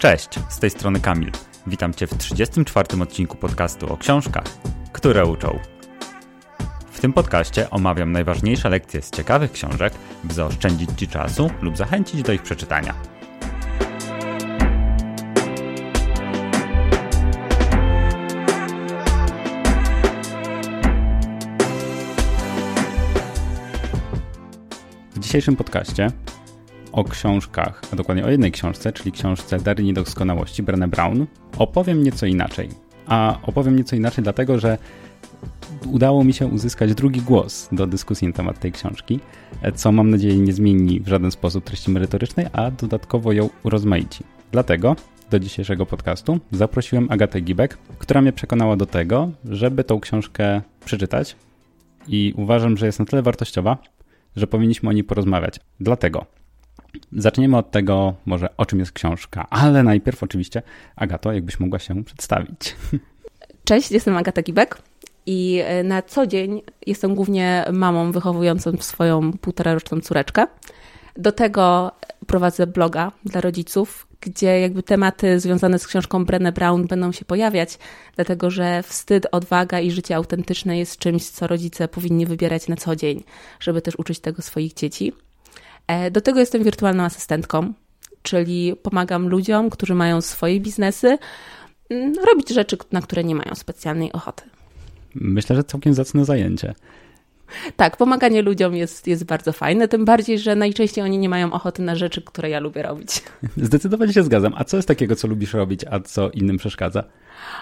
[0.00, 1.30] Cześć, z tej strony Kamil.
[1.66, 3.02] Witam Cię w 34.
[3.02, 4.44] odcinku podcastu o książkach,
[4.92, 5.58] które uczą.
[6.90, 9.92] W tym podcaście omawiam najważniejsze lekcje z ciekawych książek,
[10.24, 12.94] by zaoszczędzić Ci czasu lub zachęcić do ich przeczytania.
[25.10, 26.10] W dzisiejszym podcaście
[27.00, 31.26] o książkach, a dokładnie o jednej książce, czyli książce Dary Niedoskonałości Brené Brown,
[31.58, 32.68] opowiem nieco inaczej.
[33.06, 34.78] A opowiem nieco inaczej dlatego, że
[35.86, 39.20] udało mi się uzyskać drugi głos do dyskusji na temat tej książki,
[39.74, 44.24] co mam nadzieję nie zmieni w żaden sposób treści merytorycznej, a dodatkowo ją urozmaici.
[44.52, 44.96] Dlatego
[45.30, 51.36] do dzisiejszego podcastu zaprosiłem Agatę Gibek, która mnie przekonała do tego, żeby tą książkę przeczytać
[52.08, 53.78] i uważam, że jest na tyle wartościowa,
[54.36, 55.60] że powinniśmy o niej porozmawiać.
[55.80, 56.26] Dlatego
[57.12, 60.62] Zaczniemy od tego, może o czym jest książka, ale najpierw oczywiście,
[60.96, 62.76] Agato, jakbyś mogła się przedstawić.
[63.64, 64.78] Cześć, jestem Agata Gibek
[65.26, 70.46] i e, na co dzień jestem głównie mamą wychowującą swoją półtoraroczną córeczkę.
[71.16, 71.92] Do tego
[72.26, 77.78] prowadzę bloga dla rodziców, gdzie jakby tematy związane z książką Brené Brown będą się pojawiać,
[78.16, 82.96] dlatego że wstyd, odwaga i życie autentyczne jest czymś, co rodzice powinni wybierać na co
[82.96, 83.24] dzień,
[83.60, 85.12] żeby też uczyć tego swoich dzieci.
[85.90, 87.72] E, do tego jestem wirtualną asystentką,
[88.22, 91.18] czyli pomagam ludziom, którzy mają swoje biznesy,
[91.90, 94.42] mm, robić rzeczy, na które nie mają specjalnej ochoty.
[95.14, 96.74] Myślę, że całkiem zacne zajęcie.
[97.76, 101.82] Tak, pomaganie ludziom jest, jest bardzo fajne, tym bardziej, że najczęściej oni nie mają ochoty
[101.82, 103.22] na rzeczy, które ja lubię robić.
[103.56, 104.52] Zdecydowanie się zgadzam.
[104.56, 107.04] A co jest takiego, co lubisz robić, a co innym przeszkadza?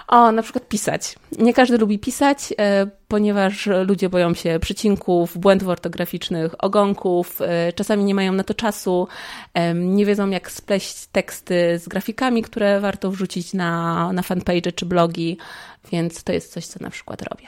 [0.07, 1.15] O, na przykład pisać.
[1.39, 8.03] Nie każdy lubi pisać, e, ponieważ ludzie boją się przycinków, błędów ortograficznych, ogonków, e, czasami
[8.03, 9.07] nie mają na to czasu,
[9.75, 15.37] nie wiedzą jak spleść teksty z grafikami, które warto wrzucić na, na fanpage czy blogi,
[15.91, 17.47] więc to jest coś, co na przykład robię.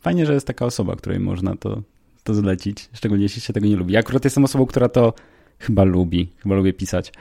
[0.00, 1.82] Fajnie, że jest taka osoba, której można to,
[2.24, 3.94] to zlecić, szczególnie jeśli się tego nie lubi.
[3.94, 5.12] Ja akurat jestem osobą, która to
[5.58, 7.12] chyba lubi, chyba lubię pisać.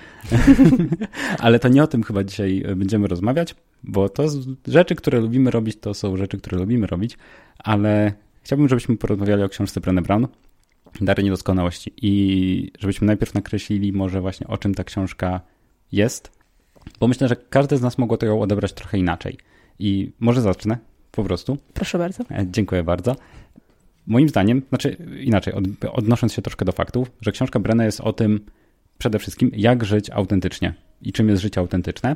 [1.40, 3.56] Ale to nie o tym chyba dzisiaj będziemy rozmawiać,
[3.88, 4.24] bo to
[4.68, 7.18] rzeczy, które lubimy robić, to są rzeczy, które lubimy robić,
[7.58, 10.28] ale chciałbym, żebyśmy porozmawiali o książce Brené Brown,
[11.02, 15.42] Dary Niedoskonałości i żebyśmy najpierw nakreślili może właśnie o czym ta książka
[15.92, 16.32] jest,
[17.00, 19.38] bo myślę, że każdy z nas mogło to ją odebrać trochę inaczej.
[19.80, 20.78] I może zacznę
[21.12, 21.58] po prostu.
[21.74, 22.24] Proszę bardzo.
[22.32, 23.16] E, dziękuję bardzo.
[24.08, 28.14] Moim zdaniem, znaczy inaczej, od, odnosząc się troszkę do faktów, że książka Brenna jest o
[28.14, 28.46] tym
[28.98, 32.16] przede wszystkim, jak żyć autentycznie i czym jest życie autentyczne,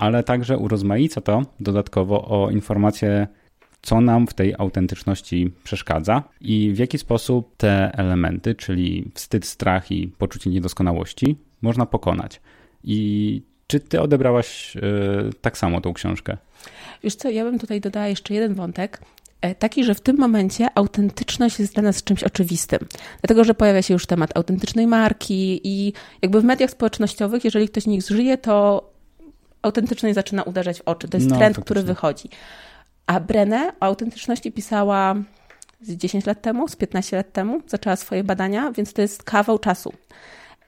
[0.00, 3.26] ale także urozmaica to dodatkowo o informacje,
[3.82, 9.92] co nam w tej autentyczności przeszkadza i w jaki sposób te elementy, czyli wstyd, strach
[9.92, 12.40] i poczucie niedoskonałości, można pokonać.
[12.84, 14.82] I czy ty odebrałaś yy,
[15.40, 16.36] tak samo tą książkę?
[17.02, 19.00] Wiesz co, ja bym tutaj dodała jeszcze jeden wątek,
[19.40, 22.78] e, taki, że w tym momencie autentyczność jest dla nas czymś oczywistym.
[23.22, 27.82] Dlatego, że pojawia się już temat autentycznej marki i jakby w mediach społecznościowych, jeżeli ktoś
[27.82, 28.90] z nich żyje, to
[29.62, 31.08] autentyczność zaczyna uderzać w oczy.
[31.08, 31.64] To jest no, trend, faktycznie.
[31.64, 32.28] który wychodzi.
[33.06, 35.14] A Brené o autentyczności pisała
[35.80, 39.58] z 10 lat temu, z 15 lat temu, zaczęła swoje badania, więc to jest kawał
[39.58, 39.92] czasu.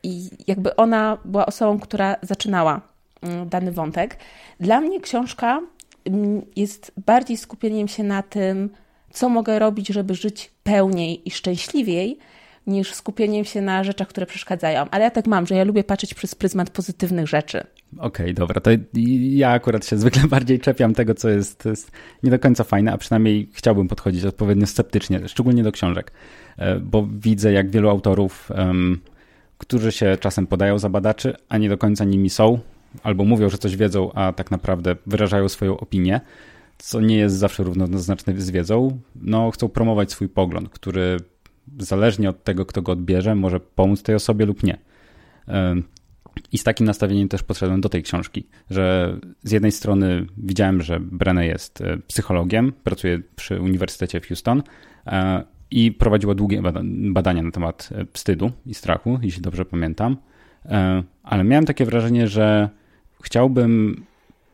[0.03, 2.81] I jakby ona była osobą, która zaczynała
[3.23, 4.17] mm, dany wątek.
[4.61, 5.61] Dla mnie książka
[6.05, 8.71] mm, jest bardziej skupieniem się na tym,
[9.13, 12.19] co mogę robić, żeby żyć pełniej i szczęśliwiej,
[12.67, 14.87] niż skupieniem się na rzeczach, które przeszkadzają.
[14.91, 17.67] Ale ja tak mam, że ja lubię patrzeć przez pryzmat pozytywnych rzeczy.
[17.99, 18.61] Okej, okay, dobra.
[18.61, 21.91] To ja akurat się zwykle bardziej czepiam tego, co jest, jest
[22.23, 26.13] nie do końca fajne, a przynajmniej chciałbym podchodzić odpowiednio sceptycznie, szczególnie do książek,
[26.57, 29.01] e, bo widzę, jak wielu autorów, um,
[29.59, 32.59] którzy się czasem podają za badaczy, a nie do końca nimi są,
[33.03, 36.21] albo mówią, że coś wiedzą, a tak naprawdę wyrażają swoją opinię,
[36.79, 41.17] co nie jest zawsze równoznaczne z wiedzą, no chcą promować swój pogląd, który
[41.79, 44.79] zależnie od tego, kto go odbierze, może pomóc tej osobie lub nie.
[46.52, 51.00] I z takim nastawieniem też podszedłem do tej książki, że z jednej strony widziałem, że
[51.00, 54.62] Brené jest e, psychologiem, pracuje przy Uniwersytecie w Houston
[55.06, 56.62] e, i prowadziła długie
[57.12, 60.17] badania na temat e, wstydu i strachu, jeśli dobrze pamiętam.
[61.23, 62.69] Ale miałem takie wrażenie, że
[63.23, 64.05] chciałbym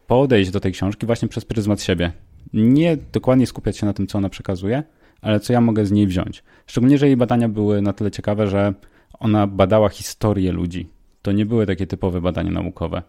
[0.06, 2.12] podejść do tej książki właśnie przez pryzmat siebie.
[2.52, 4.82] Nie dokładnie skupiać się na tym, co ona przekazuje,
[5.20, 6.42] ale co ja mogę z niej wziąć.
[6.66, 8.74] Szczególnie, że jej badania były na tyle ciekawe, że
[9.18, 10.88] ona badała historię ludzi.
[11.22, 13.02] To nie były takie typowe badania naukowe.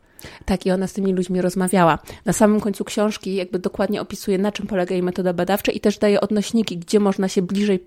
[0.45, 1.99] Tak, i ona z tymi ludźmi rozmawiała.
[2.25, 5.97] Na samym końcu książki jakby dokładnie opisuje, na czym polega jej metoda badawcza i też
[5.97, 7.79] daje odnośniki, gdzie można się bliżej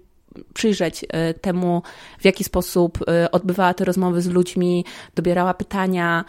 [0.55, 1.83] przyjrzeć e, temu,
[2.19, 4.85] w jaki sposób e, odbywała te rozmowy z ludźmi,
[5.15, 6.25] dobierała pytania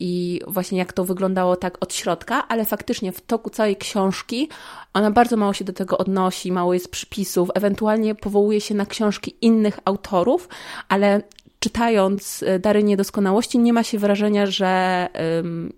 [0.00, 4.48] i właśnie jak to wyglądało tak od środka, ale faktycznie w toku całej książki
[4.94, 9.36] ona bardzo mało się do tego odnosi, mało jest przypisów, ewentualnie powołuje się na książki
[9.40, 10.48] innych autorów,
[10.88, 11.22] ale
[11.58, 15.08] czytając e, Dary Niedoskonałości nie ma się wrażenia, że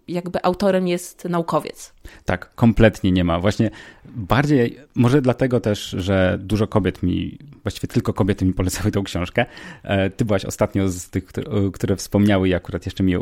[0.08, 1.94] jakby autorem jest naukowiec.
[2.24, 3.40] Tak, kompletnie nie ma.
[3.40, 3.70] Właśnie
[4.04, 9.46] bardziej, może dlatego też, że dużo kobiet mi, właściwie tylko kobiety mi polecały tą książkę.
[9.82, 11.26] E, ty byłaś ostatnio z tych,
[11.72, 13.14] które wspomniały i akurat jeszcze mi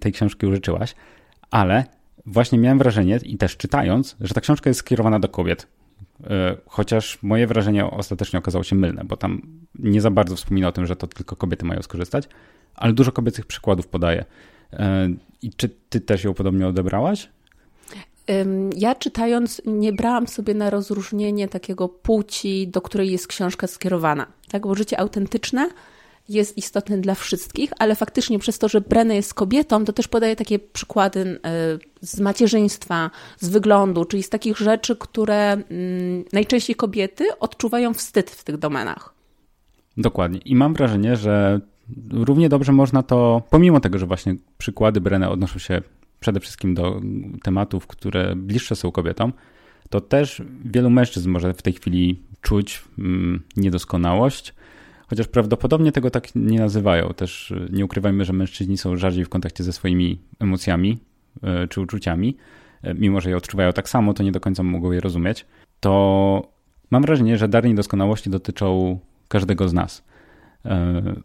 [0.00, 0.94] tej książki użyczyłaś,
[1.50, 1.84] ale
[2.26, 5.66] właśnie miałem wrażenie i też czytając, że ta książka jest skierowana do kobiet.
[6.30, 9.42] E, chociaż moje wrażenie ostatecznie okazało się mylne, bo tam
[9.78, 12.28] nie za bardzo wspomina o tym, że to tylko kobiety mają skorzystać,
[12.74, 14.24] ale dużo kobiecych przykładów podaje.
[14.72, 15.08] E,
[15.42, 17.28] I czy ty też ją podobnie odebrałaś?
[18.76, 24.26] Ja czytając nie brałam sobie na rozróżnienie takiego płci, do której jest książka skierowana.
[24.50, 25.68] Tak, bo życie autentyczne
[26.28, 30.36] jest istotny dla wszystkich, ale faktycznie przez to, że Brenna jest kobietą, to też podaje
[30.36, 33.10] takie przykłady e, z macierzyństwa,
[33.40, 39.14] z wyglądu, czyli z takich rzeczy, które mm, najczęściej kobiety odczuwają wstyd w tych domenach.
[39.96, 40.38] Dokładnie.
[40.44, 41.60] I mam wrażenie, że
[42.10, 45.82] równie dobrze można to, pomimo tego, że właśnie przykłady Brenna odnoszą się
[46.20, 47.00] przede wszystkim do
[47.42, 49.32] tematów, które bliższe są kobietom,
[49.90, 54.54] to też wielu mężczyzn może w tej chwili czuć mm, niedoskonałość,
[55.12, 57.08] Chociaż prawdopodobnie tego tak nie nazywają.
[57.08, 60.98] Też y, nie ukrywajmy, że mężczyźni są rzadziej w kontakcie ze swoimi emocjami
[61.64, 62.36] y, czy uczuciami.
[62.86, 65.46] Y, mimo, że je odczuwają tak samo, to nie do końca mogą je rozumieć.
[65.80, 66.52] To
[66.90, 68.98] mam wrażenie, że dary niedoskonałości dotyczą
[69.28, 70.04] każdego z nas.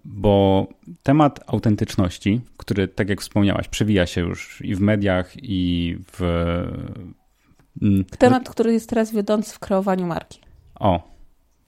[0.06, 0.68] Bo
[1.04, 6.22] temat autentyczności, który, tak jak wspomniałaś, przewija się już i w mediach, i w.
[8.20, 10.40] Temat, który jest teraz wiodący w kreowaniu marki.
[10.80, 11.17] O,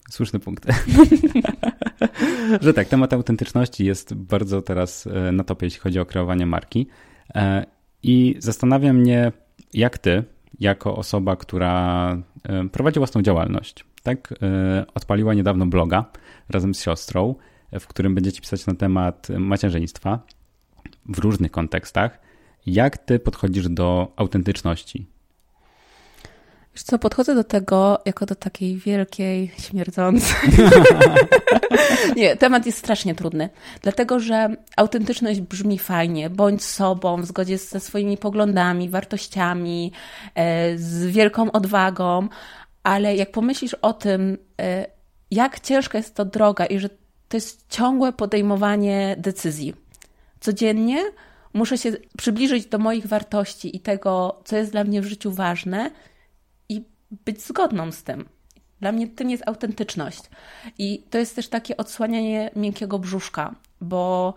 [0.10, 0.66] słuszny punkt.
[2.62, 6.88] że tak, temat autentyczności jest bardzo teraz e, na topie, jeśli chodzi o kreowanie marki.
[7.36, 7.66] E,
[8.04, 9.32] I zastanawia mnie,
[9.74, 10.24] jak ty,
[10.60, 14.34] jako osoba, która e, prowadzi własną działalność, tak,
[14.94, 16.06] odpaliła niedawno bloga
[16.50, 17.36] razem z siostrą,
[17.80, 20.20] w którym będziecie pisać na temat macierzyństwa
[21.06, 22.20] w różnych kontekstach.
[22.66, 25.08] Jak ty podchodzisz do autentyczności?
[26.80, 30.50] Wiesz co, podchodzę do tego jako do takiej wielkiej, śmierdzącej.
[32.16, 33.50] Nie, temat jest strasznie trudny,
[33.82, 39.92] dlatego że autentyczność brzmi fajnie, bądź sobą, w zgodzie ze swoimi poglądami, wartościami,
[40.36, 42.28] e, z wielką odwagą,
[42.84, 44.86] ale jak pomyślisz o tym, e,
[45.32, 46.90] jak ciężka jest to droga i że
[47.30, 49.74] to jest ciągłe podejmowanie decyzji.
[50.40, 51.04] Codziennie
[51.54, 55.92] muszę się przybliżyć do moich wartości i tego, co jest dla mnie w życiu ważne,
[57.12, 58.30] być zgodną z tym.
[58.80, 60.22] Dla mnie tym jest autentyczność.
[60.78, 64.34] I to jest też takie odsłanianie miękkiego brzuszka, bo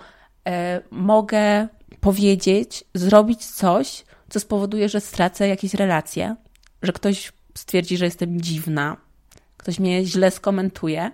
[0.49, 1.69] e, mogę
[2.01, 6.37] powiedzieć, zrobić coś, co spowoduje, że stracę jakieś relacje,
[6.83, 8.97] że ktoś stwierdzi, że jestem dziwna,
[9.57, 11.11] ktoś mnie źle skomentuje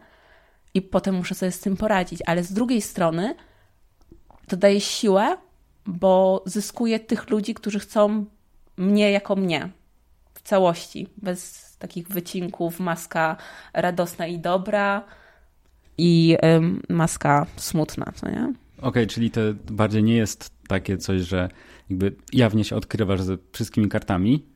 [0.75, 2.23] i potem muszę sobie z tym poradzić.
[2.27, 3.35] Ale z drugiej strony
[4.49, 5.37] to daje siłę,
[5.87, 8.25] bo zyskuję tych ludzi, którzy chcą
[8.77, 9.71] mnie jako mnie
[10.49, 13.37] całości, bez takich wycinków, maska
[13.75, 15.05] radosna i dobra
[15.99, 18.43] i ym, maska smutna, co nie?
[18.79, 19.41] Okej, okay, czyli to
[19.71, 21.49] bardziej nie jest takie coś, że
[21.91, 24.47] jakby jawnie się odkrywasz ze wszystkimi kartami,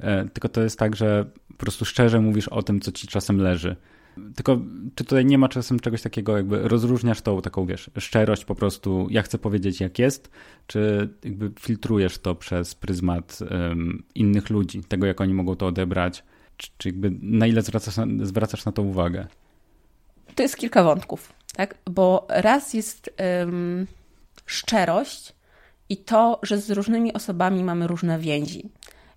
[0.00, 3.38] e, tylko to jest tak, że po prostu szczerze mówisz o tym, co ci czasem
[3.38, 3.76] leży.
[4.34, 4.60] Tylko
[4.94, 9.06] czy tutaj nie ma czasem czegoś takiego, jakby rozróżniasz tą taką, wiesz, szczerość po prostu,
[9.10, 10.30] ja chcę powiedzieć jak jest,
[10.66, 16.24] czy jakby filtrujesz to przez pryzmat um, innych ludzi, tego jak oni mogą to odebrać,
[16.56, 19.26] czy, czy jakby na ile zwracasz na, zwracasz na to uwagę?
[20.34, 21.78] To jest kilka wątków, tak?
[21.90, 23.86] Bo raz jest um,
[24.46, 25.32] szczerość
[25.88, 28.70] i to, że z różnymi osobami mamy różne więzi.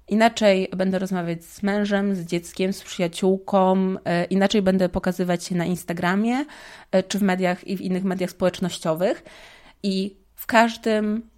[0.07, 5.65] Inaczej będę rozmawiać z mężem, z dzieckiem, z przyjaciółką, e, inaczej będę pokazywać się na
[5.65, 6.45] Instagramie
[6.91, 9.23] e, czy w mediach i w innych mediach społecznościowych.
[9.83, 11.29] I w każdym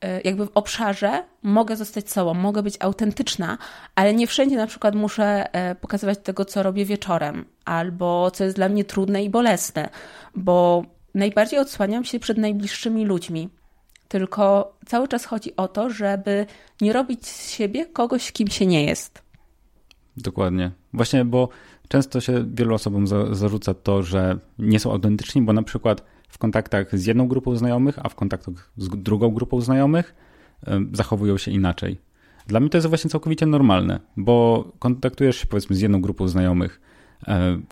[0.00, 3.58] e, jakby w obszarze mogę zostać sobą, mogę być autentyczna,
[3.94, 5.46] ale nie wszędzie na przykład muszę
[5.80, 9.88] pokazywać tego, co robię wieczorem, albo co jest dla mnie trudne i bolesne,
[10.34, 13.48] bo najbardziej odsłaniam się przed najbliższymi ludźmi.
[14.10, 16.46] Tylko cały czas chodzi o to, żeby
[16.80, 19.22] nie robić z siebie kogoś, kim się nie jest.
[20.16, 20.70] Dokładnie.
[20.92, 21.48] Właśnie, bo
[21.88, 26.38] często się wielu osobom za, zarzuca to, że nie są autentyczni, bo na przykład w
[26.38, 30.14] kontaktach z jedną grupą znajomych, a w kontaktach z drugą grupą znajomych
[30.92, 31.98] zachowują się inaczej.
[32.46, 36.80] Dla mnie to jest właśnie całkowicie normalne, bo kontaktujesz się powiedzmy z jedną grupą znajomych,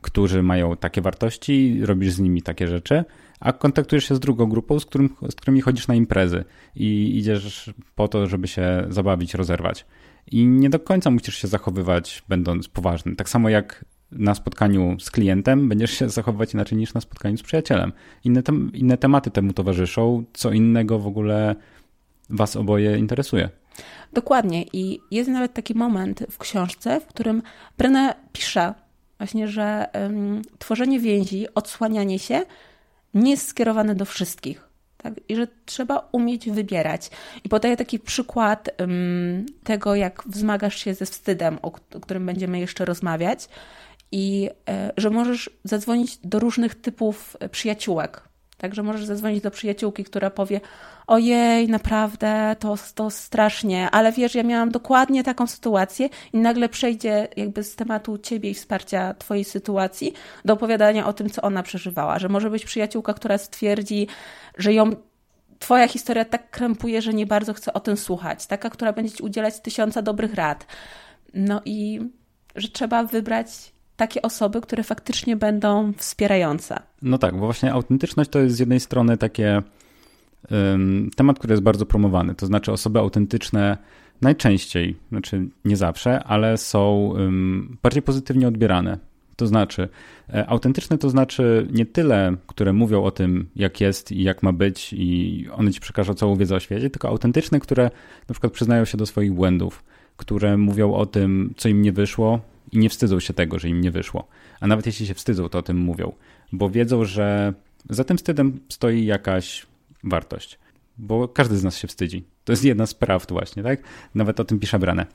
[0.02, 3.04] którzy mają takie wartości, robisz z nimi takie rzeczy,
[3.40, 7.70] a kontaktujesz się z drugą grupą, z, którym, z którymi chodzisz na imprezy i idziesz
[7.94, 9.86] po to, żeby się zabawić, rozerwać.
[10.26, 13.16] I nie do końca musisz się zachowywać, będąc poważny.
[13.16, 17.42] Tak samo jak na spotkaniu z klientem będziesz się zachowywać inaczej niż na spotkaniu z
[17.42, 17.92] przyjacielem.
[18.24, 18.42] Inne,
[18.72, 21.56] inne tematy temu towarzyszą, co innego w ogóle
[22.30, 23.48] Was oboje interesuje.
[24.12, 24.64] Dokładnie.
[24.72, 27.42] I jest nawet taki moment w książce, w którym
[27.78, 28.74] Brenna pisze
[29.18, 32.42] właśnie, że um, tworzenie więzi, odsłanianie się
[33.18, 34.68] nie jest skierowane do wszystkich.
[34.96, 35.14] Tak?
[35.28, 37.10] I że trzeba umieć wybierać.
[37.44, 42.58] I podaję taki przykład um, tego, jak wzmagasz się ze wstydem, o, o którym będziemy
[42.58, 43.48] jeszcze rozmawiać,
[44.12, 48.28] i e, że możesz zadzwonić do różnych typów przyjaciółek.
[48.58, 50.60] Także możesz zadzwonić do przyjaciółki, która powie:
[51.06, 57.28] Ojej, naprawdę, to, to strasznie, ale wiesz, ja miałam dokładnie taką sytuację, i nagle przejdzie
[57.36, 60.12] jakby z tematu ciebie i wsparcia twojej sytuacji
[60.44, 62.18] do opowiadania o tym, co ona przeżywała.
[62.18, 64.06] Że może być przyjaciółka, która stwierdzi,
[64.58, 64.92] że ją
[65.58, 68.46] Twoja historia tak krępuje, że nie bardzo chce o tym słuchać.
[68.46, 70.66] Taka, która będzie ci udzielać tysiąca dobrych rad.
[71.34, 72.00] No i
[72.56, 73.48] że trzeba wybrać
[73.98, 76.76] takie osoby, które faktycznie będą wspierające.
[77.02, 79.62] No tak, bo właśnie autentyczność to jest z jednej strony takie
[80.50, 82.34] um, temat, który jest bardzo promowany.
[82.34, 83.78] To znaczy osoby autentyczne
[84.20, 88.98] najczęściej, znaczy nie zawsze, ale są um, bardziej pozytywnie odbierane.
[89.36, 89.88] To znaczy,
[90.34, 94.52] e, autentyczne to znaczy nie tyle, które mówią o tym, jak jest i jak ma
[94.52, 97.84] być, i one ci przekażą całą wiedzę o świecie, tylko autentyczne, które
[98.28, 99.84] na przykład przyznają się do swoich błędów,
[100.16, 102.40] które mówią o tym, co im nie wyszło,
[102.72, 104.28] i nie wstydzą się tego, że im nie wyszło.
[104.60, 106.12] A nawet jeśli się wstydzą, to o tym mówią,
[106.52, 107.54] bo wiedzą, że
[107.90, 109.66] za tym wstydem stoi jakaś
[110.04, 110.58] wartość.
[110.98, 112.24] Bo każdy z nas się wstydzi.
[112.44, 113.82] To jest jedna z prawd właśnie, tak?
[114.14, 115.06] Nawet o tym pisze Brane.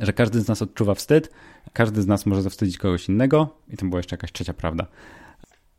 [0.00, 1.30] Że każdy z nas odczuwa wstyd,
[1.72, 4.86] każdy z nas może zawstydzić kogoś innego i to była jeszcze jakaś trzecia prawda.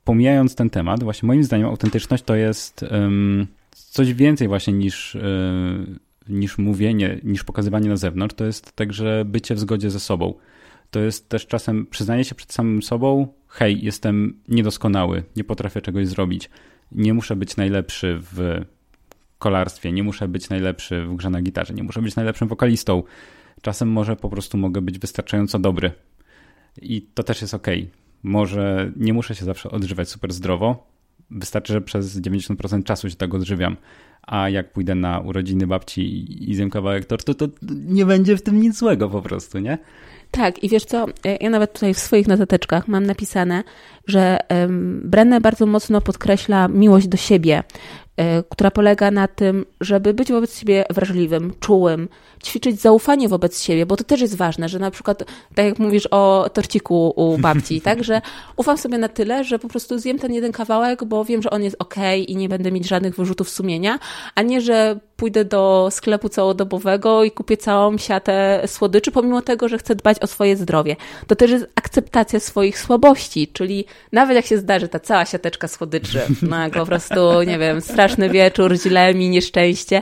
[0.03, 5.99] Pomijając ten temat, właśnie moim zdaniem autentyczność to jest um, coś więcej właśnie niż, yy,
[6.29, 8.35] niż mówienie, niż pokazywanie na zewnątrz.
[8.35, 10.33] To jest także bycie w zgodzie ze sobą
[10.91, 16.07] to jest też czasem przyznanie się przed samym sobą, hej, jestem niedoskonały, nie potrafię czegoś
[16.07, 16.49] zrobić,
[16.91, 18.65] nie muszę być najlepszy w
[19.39, 23.03] kolarstwie, nie muszę być najlepszy w grze na gitarze, nie muszę być najlepszym wokalistą.
[23.61, 25.91] Czasem może po prostu mogę być wystarczająco dobry.
[26.81, 27.67] I to też jest ok.
[28.23, 30.87] Może nie muszę się zawsze odżywać super zdrowo.
[31.31, 33.77] Wystarczy, że przez 90% czasu się tak odżywiam.
[34.21, 38.61] A jak pójdę na urodziny babci i zjem kawałek tortu, to nie będzie w tym
[38.61, 39.77] nic złego po prostu, nie?
[40.31, 43.63] Tak, i wiesz co, e, ja nawet tutaj w swoich notateczkach mam napisane,
[44.09, 44.37] że
[45.03, 47.63] Brenne bardzo mocno podkreśla miłość do siebie,
[48.19, 52.09] E, która polega na tym, żeby być wobec siebie wrażliwym, czułym,
[52.43, 55.23] ćwiczyć zaufanie wobec siebie, bo to też jest ważne, że na przykład,
[55.55, 58.21] tak jak mówisz o torciku u babci, tak, że
[58.57, 61.63] ufam sobie na tyle, że po prostu zjem ten jeden kawałek, bo wiem, że on
[61.63, 61.95] jest ok
[62.27, 63.99] i nie będę mieć żadnych wyrzutów sumienia,
[64.35, 69.77] a nie, że pójdę do sklepu całodobowego i kupię całą siatę słodyczy, pomimo tego, że
[69.77, 70.95] chcę dbać o swoje zdrowie.
[71.27, 76.21] To też jest akceptacja swoich słabości, czyli nawet jak się zdarzy ta cała siateczka słodyczy,
[76.41, 80.01] no po prostu, nie wiem, straszny wieczór, źle mi, nieszczęście,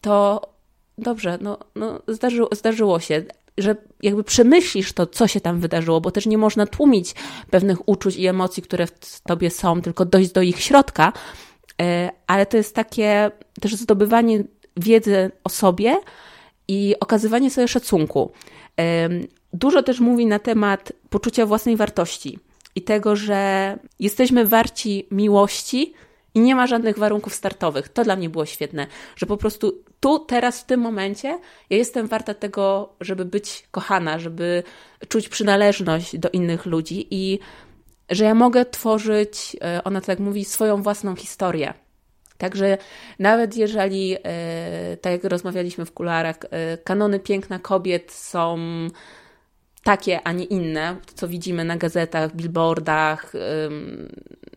[0.00, 0.40] to
[0.98, 2.02] dobrze, no, no
[2.52, 3.22] zdarzyło, się
[3.58, 7.14] że jakby przemyślisz to, co się tam wydarzyło, bo też nie można tłumić
[7.50, 11.12] pewnych uczuć i emocji, które w tobie są, tylko dojść do ich środka,
[11.82, 14.44] e, ale to jest takie też zdobywanie
[14.76, 15.98] wiedzy o sobie
[16.68, 18.32] i okazywanie sobie szacunku.
[19.52, 22.38] Dużo też mówi na temat poczucia własnej wartości
[22.76, 25.94] i tego, że jesteśmy warci miłości,
[26.36, 27.88] i nie ma żadnych warunków startowych.
[27.88, 31.38] To dla mnie było świetne, że po prostu tu, teraz, w tym momencie
[31.70, 34.62] ja jestem warta tego, żeby być kochana, żeby
[35.08, 37.38] czuć przynależność do innych ludzi i
[38.10, 41.74] że ja mogę tworzyć, e, ona tak mówi, swoją własną historię.
[42.38, 42.78] Także
[43.18, 48.58] nawet jeżeli, e, tak jak rozmawialiśmy w kularach, e, kanony piękna kobiet są
[49.86, 53.32] takie, a nie inne, co widzimy na gazetach, billboardach,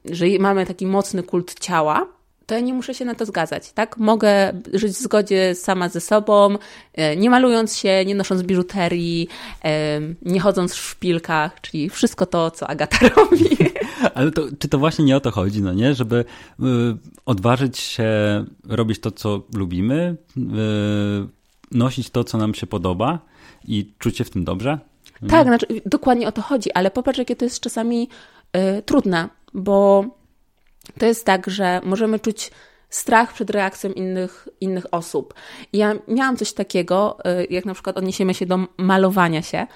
[0.05, 2.07] że mamy taki mocny kult ciała,
[2.45, 3.97] to ja nie muszę się na to zgadzać, tak?
[3.97, 6.57] Mogę żyć w zgodzie sama ze sobą,
[6.93, 9.27] e, nie malując się, nie nosząc biżuterii,
[10.21, 13.49] nie chodząc w szpilkach, czyli wszystko to, co Agata robi.
[14.13, 15.93] Ale to, czy to właśnie nie o to chodzi, no nie?
[15.93, 16.25] Żeby
[16.59, 16.63] y,
[17.25, 18.09] odważyć się
[18.69, 20.41] robić to, co lubimy, y,
[21.71, 23.19] nosić to, co nam się podoba
[23.67, 24.79] i czuć się w tym dobrze?
[25.27, 28.09] Tak, znaczy, dokładnie o to chodzi, ale popatrz, jakie to jest czasami
[28.57, 30.05] y, trudne, bo
[30.99, 32.51] to jest tak, że możemy czuć
[32.89, 35.33] strach przed reakcją innych, innych osób.
[35.73, 39.67] Ja miałam coś takiego, y, jak na przykład odniesiemy się do malowania się,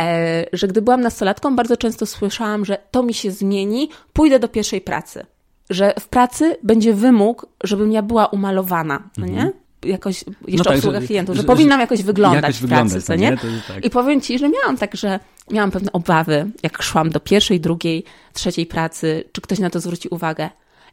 [0.00, 4.48] e, że gdy byłam nastolatką, bardzo często słyszałam, że to mi się zmieni, pójdę do
[4.48, 5.26] pierwszej pracy.
[5.70, 9.52] Że w pracy będzie wymóg, żebym ja była umalowana, no nie?
[9.86, 13.02] Jakoś, jeszcze no tak, obsługa że, klientów, że, że, powinnam jakoś wyglądać jakoś w pracy,
[13.02, 13.36] co nie?
[13.36, 13.84] To, tak.
[13.84, 18.04] I powiem Ci, że miałam tak, że miałam pewne obawy, jak szłam do pierwszej, drugiej,
[18.32, 20.50] trzeciej pracy, czy ktoś na to zwróci uwagę.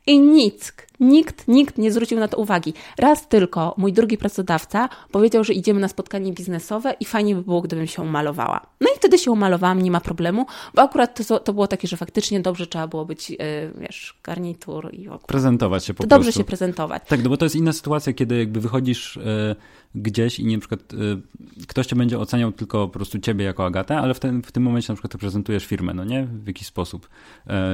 [0.07, 2.73] I nikt, nikt, nikt nie zwrócił na to uwagi.
[2.97, 7.61] Raz tylko mój drugi pracodawca powiedział, że idziemy na spotkanie biznesowe i fajnie by było,
[7.61, 8.65] gdybym się umalowała.
[8.81, 11.97] No i wtedy się umalowałam, nie ma problemu, bo akurat to, to było takie, że
[11.97, 13.37] faktycznie dobrze trzeba było być, yy,
[13.77, 16.25] wiesz, garnitur i Prezentować się po dobrze prostu.
[16.25, 17.03] Dobrze się prezentować.
[17.07, 19.55] Tak, no bo to jest inna sytuacja, kiedy jakby wychodzisz yy,
[19.95, 21.21] gdzieś i nie na przykład yy,
[21.67, 24.63] ktoś cię będzie oceniał tylko po prostu ciebie jako Agatę, ale w, ten, w tym
[24.63, 26.27] momencie na przykład reprezentujesz firmę, no nie?
[26.43, 27.09] W jakiś sposób.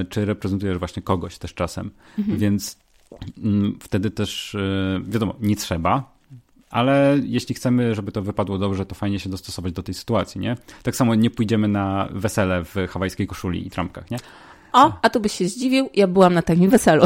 [0.10, 1.92] czy reprezentujesz właśnie kogoś też czasem.
[2.18, 2.38] Mhm.
[2.38, 2.78] Więc
[3.80, 4.58] wtedy też,
[5.08, 6.20] wiadomo, nie trzeba,
[6.70, 10.58] ale jeśli chcemy, żeby to wypadło dobrze, to fajnie się dostosować do tej sytuacji, nie?
[10.84, 14.18] Tak samo nie pójdziemy na wesele w hawajskiej koszuli i trampkach, nie?
[14.74, 17.06] O, a tu byś się zdziwił, ja byłam na takim weselu.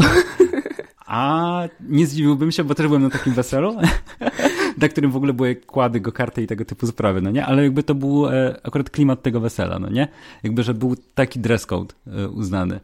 [1.06, 3.76] A nie zdziwiłbym się, bo też byłem na takim weselu,
[4.78, 7.46] na którym w ogóle były kłady, go karty i tego typu sprawy, no nie?
[7.46, 10.08] Ale jakby to był e, akurat klimat tego wesela, no nie?
[10.42, 12.80] Jakby, że był taki dress code e, uznany.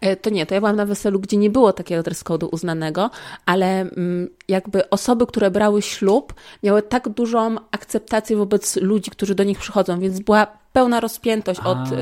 [0.00, 3.10] E, to nie, to ja byłam na weselu, gdzie nie było takiego dress code'u uznanego,
[3.46, 9.44] ale mm, jakby osoby, które brały ślub, miały tak dużą akceptację wobec ludzi, którzy do
[9.44, 11.68] nich przychodzą, więc była pełna rozpiętość A.
[11.68, 11.94] od y,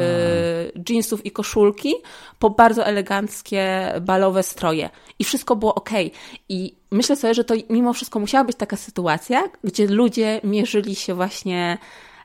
[0.89, 1.95] jeansów i koszulki
[2.39, 4.91] po bardzo eleganckie balowe stroje.
[5.19, 5.91] I wszystko było ok.
[6.49, 11.15] I myślę sobie, że to mimo wszystko musiała być taka sytuacja, gdzie ludzie mierzyli się
[11.15, 11.79] właśnie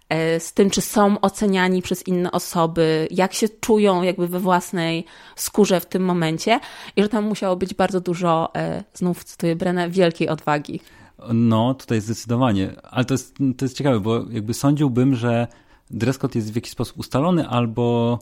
[0.09, 5.05] E, z tym, czy są oceniani przez inne osoby, jak się czują jakby we własnej
[5.35, 6.59] skórze w tym momencie
[6.95, 10.79] i że tam musiało być bardzo dużo, e, znów cytuję Brenę, wielkiej odwagi.
[11.33, 15.47] No, tutaj zdecydowanie, ale to jest, to jest ciekawe, bo jakby sądziłbym, że
[15.91, 18.19] dress code jest w jakiś sposób ustalony albo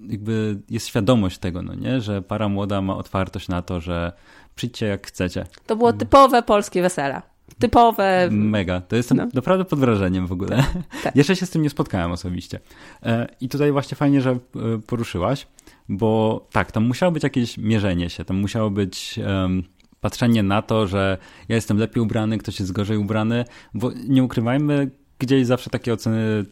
[0.00, 4.12] jakby jest świadomość tego, no nie, że para młoda ma otwartość na to, że
[4.54, 5.46] przyjdźcie jak chcecie.
[5.66, 7.22] To było typowe polskie wesela
[7.58, 8.28] typowe.
[8.30, 8.80] Mega.
[8.80, 9.26] To jestem no.
[9.34, 10.64] naprawdę pod wrażeniem w ogóle.
[11.02, 11.16] Tak.
[11.16, 12.60] Jeszcze się z tym nie spotkałem osobiście.
[13.02, 14.38] E, I tutaj właśnie fajnie, że e,
[14.86, 15.46] poruszyłaś,
[15.88, 19.62] bo tak, tam musiało być jakieś mierzenie się, tam musiało być um,
[20.00, 24.90] patrzenie na to, że ja jestem lepiej ubrany, ktoś jest gorzej ubrany, bo nie ukrywajmy,
[25.18, 26.44] gdzieś zawsze takie oceny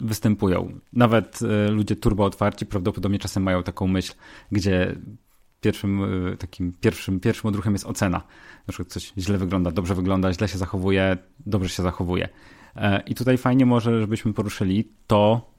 [0.00, 0.80] występują.
[0.92, 4.14] Nawet e, ludzie turbo otwarci prawdopodobnie czasem mają taką myśl,
[4.52, 4.96] gdzie
[5.60, 6.00] pierwszym
[6.38, 8.22] takim pierwszym, pierwszym odruchem jest ocena
[8.66, 12.28] na przykład coś źle wygląda, dobrze wygląda, źle się zachowuje, dobrze się zachowuje.
[12.76, 15.50] E, I tutaj fajnie może, żebyśmy poruszyli to,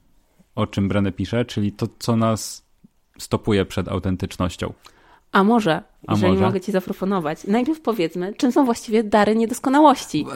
[0.54, 2.66] o czym Brené pisze, czyli to, co nas
[3.18, 4.72] stopuje przed autentycznością.
[5.32, 6.44] A może, A jeżeli może?
[6.44, 7.44] mogę Ci zaproponować.
[7.44, 10.26] Najpierw powiedzmy, czym są właściwie dary niedoskonałości.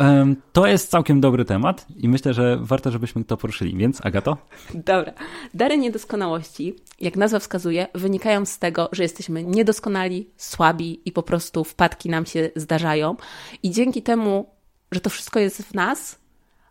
[0.53, 3.77] To jest całkiem dobry temat i myślę, że warto, żebyśmy to poruszyli.
[3.77, 4.37] Więc, Agato?
[4.75, 5.13] Dobra.
[5.55, 11.65] Dary niedoskonałości, jak nazwa wskazuje, wynikają z tego, że jesteśmy niedoskonali, słabi i po prostu
[11.65, 13.17] wpadki nam się zdarzają.
[13.63, 14.47] I dzięki temu,
[14.93, 16.19] że to wszystko jest w nas,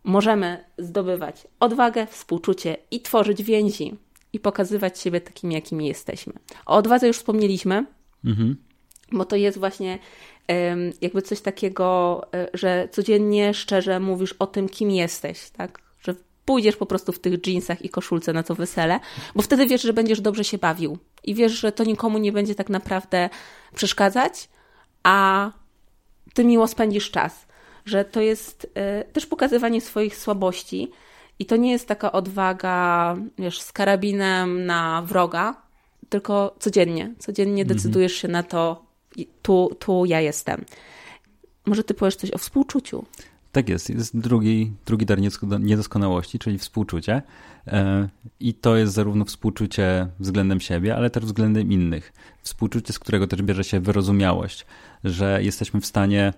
[0.03, 3.95] możemy zdobywać odwagę, współczucie i tworzyć więzi
[4.33, 6.33] i pokazywać siebie takimi, jakimi jesteśmy.
[6.65, 7.85] O odwadze już wspomnieliśmy,
[8.25, 8.55] Mhm.
[9.11, 9.99] Bo to jest właśnie
[11.01, 15.79] jakby coś takiego, e, że codziennie szczerze mówisz o tym, kim jesteś, tak?
[15.99, 18.99] Że pójdziesz po prostu w tych jeansach i koszulce na to wesele,
[19.35, 22.55] bo wtedy wiesz, że będziesz dobrze się bawił i wiesz, że to nikomu nie będzie
[22.55, 23.29] tak naprawdę
[23.75, 24.49] przeszkadzać,
[25.03, 25.51] a
[26.33, 27.47] ty miło spędzisz czas.
[27.85, 30.91] Że to jest e, też pokazywanie swoich słabości
[31.39, 35.60] i to nie jest taka odwaga, wiesz, z karabinem na wroga,
[36.11, 37.13] tylko codziennie.
[37.19, 37.77] Codziennie mhm.
[37.77, 38.85] decydujesz się na to,
[39.41, 40.65] tu, tu ja jestem.
[41.65, 43.05] Może ty powiesz coś o współczuciu.
[43.51, 43.89] Tak jest.
[43.89, 45.19] Jest drugi, drugi dar
[45.59, 47.21] niedoskonałości, czyli współczucie.
[47.67, 52.13] E, I to jest zarówno współczucie względem siebie, ale też względem innych.
[52.41, 54.65] Współczucie, z którego też bierze się wyrozumiałość,
[55.03, 56.33] że jesteśmy w stanie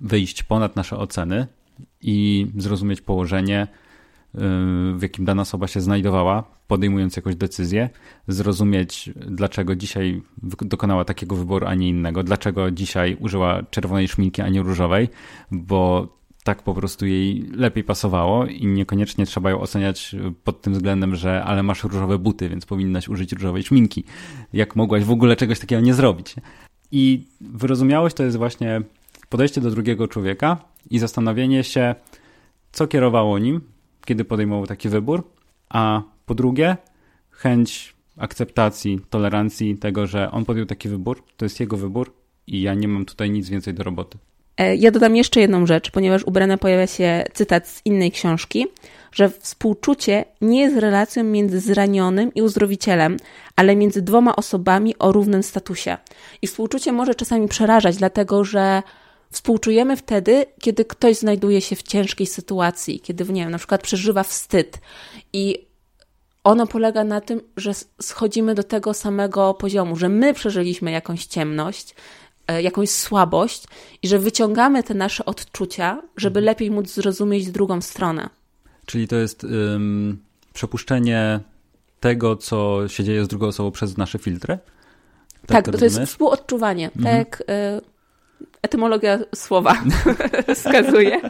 [0.00, 1.46] wyjść ponad nasze oceny
[2.00, 3.68] i zrozumieć położenie,
[4.94, 7.90] w jakim dana osoba się znajdowała, podejmując jakąś decyzję,
[8.28, 10.22] zrozumieć, dlaczego dzisiaj
[10.60, 15.08] dokonała takiego wyboru, a nie innego, dlaczego dzisiaj użyła czerwonej szminki, a nie różowej,
[15.50, 16.08] bo
[16.44, 21.44] tak po prostu jej lepiej pasowało i niekoniecznie trzeba ją oceniać pod tym względem, że
[21.44, 24.04] ale masz różowe buty, więc powinnaś użyć różowej szminki.
[24.52, 26.34] Jak mogłaś w ogóle czegoś takiego nie zrobić?
[26.92, 28.82] I wyrozumiałość to jest właśnie
[29.28, 30.56] podejście do drugiego człowieka
[30.90, 31.94] i zastanowienie się,
[32.72, 33.60] co kierowało nim,
[34.04, 35.22] kiedy podejmował taki wybór,
[35.68, 36.76] a po drugie
[37.30, 42.14] chęć akceptacji, tolerancji tego, że on podjął taki wybór, to jest jego wybór
[42.46, 44.18] i ja nie mam tutaj nic więcej do roboty.
[44.56, 48.66] E, ja dodam jeszcze jedną rzecz, ponieważ u pojawia się cytat z innej książki,
[49.12, 53.16] że współczucie nie jest relacją między zranionym i uzdrowicielem,
[53.56, 55.96] ale między dwoma osobami o równym statusie.
[56.42, 58.82] I współczucie może czasami przerażać, dlatego że
[59.34, 64.22] współczujemy wtedy, kiedy ktoś znajduje się w ciężkiej sytuacji, kiedy, nie wiem, na przykład przeżywa
[64.22, 64.78] wstyd
[65.32, 65.66] i
[66.44, 71.94] ono polega na tym, że schodzimy do tego samego poziomu, że my przeżyliśmy jakąś ciemność,
[72.46, 73.64] e, jakąś słabość
[74.02, 76.44] i że wyciągamy te nasze odczucia, żeby mhm.
[76.44, 78.28] lepiej móc zrozumieć drugą stronę.
[78.86, 79.46] Czyli to jest
[80.52, 81.40] przepuszczenie
[82.00, 84.58] tego, co się dzieje z drugą osobą przez nasze filtry?
[85.46, 86.90] Tak, tak to, to jest współodczuwanie.
[86.96, 87.24] Mhm.
[87.24, 87.93] Tak, y
[88.62, 89.76] etymologia słowa
[90.54, 91.20] wskazuje,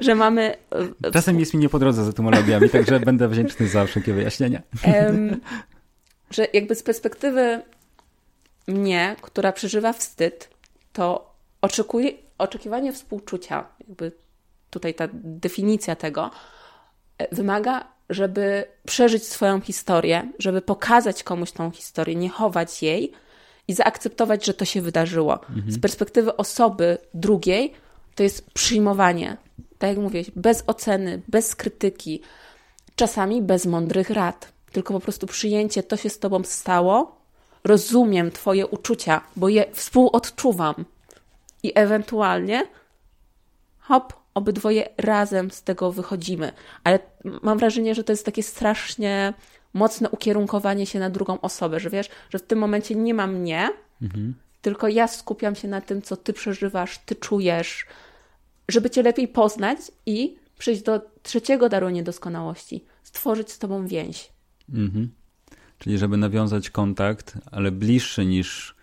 [0.00, 0.56] że mamy.
[1.04, 4.62] E, Czasem jest mi nie po drodze z etymologiami, także będę wdzięczny za wszelkie wyjaśnienia.
[4.86, 5.40] Um,
[6.30, 7.62] że jakby z perspektywy
[8.66, 10.48] mnie, która przeżywa wstyd,
[10.92, 14.12] to oczekuje, oczekiwanie współczucia, jakby
[14.70, 16.30] tutaj ta definicja tego,
[17.18, 23.12] e, wymaga, żeby przeżyć swoją historię, żeby pokazać komuś tą historię, nie chować jej
[23.70, 25.34] i zaakceptować, że to się wydarzyło.
[25.34, 25.72] Mhm.
[25.72, 27.72] Z perspektywy osoby drugiej
[28.14, 29.36] to jest przyjmowanie.
[29.78, 32.20] Tak jak mówię, bez oceny, bez krytyki,
[32.96, 37.20] czasami bez mądrych rad, tylko po prostu przyjęcie, to się z tobą stało,
[37.64, 40.84] rozumiem twoje uczucia, bo je współodczuwam
[41.62, 42.66] i ewentualnie
[43.78, 46.52] hop, obydwoje razem z tego wychodzimy.
[46.84, 46.98] Ale
[47.42, 49.34] mam wrażenie, że to jest takie strasznie
[49.74, 53.70] mocne ukierunkowanie się na drugą osobę, że wiesz, że w tym momencie nie ma mnie,
[54.02, 54.34] mhm.
[54.62, 57.86] tylko ja skupiam się na tym, co ty przeżywasz, ty czujesz,
[58.68, 64.28] żeby cię lepiej poznać i przejść do trzeciego daru niedoskonałości, stworzyć z tobą więź.
[64.68, 65.10] Mhm.
[65.78, 68.74] Czyli żeby nawiązać kontakt, ale bliższy niż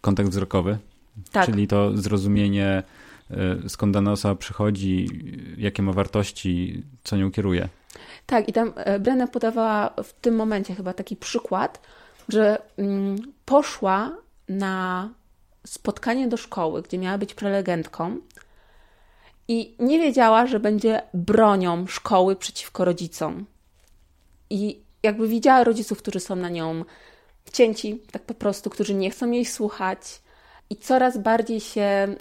[0.00, 0.78] kontakt wzrokowy.
[1.32, 1.46] Tak.
[1.46, 2.82] Czyli to zrozumienie,
[3.30, 5.08] e, skąd dana osoba przychodzi,
[5.58, 7.68] jakie ma wartości, co nią kieruje.
[8.26, 11.80] Tak, i tam e, Brenna podawała w tym momencie chyba taki przykład,
[12.28, 14.16] że mm, poszła
[14.48, 15.08] na
[15.66, 18.16] spotkanie do szkoły, gdzie miała być prelegentką
[19.48, 23.46] i nie wiedziała, że będzie bronią szkoły przeciwko rodzicom.
[24.50, 26.84] I jakby widziała rodziców, którzy są na nią
[27.44, 30.00] wcięci, tak po prostu, którzy nie chcą jej słuchać,
[30.70, 32.16] i coraz bardziej się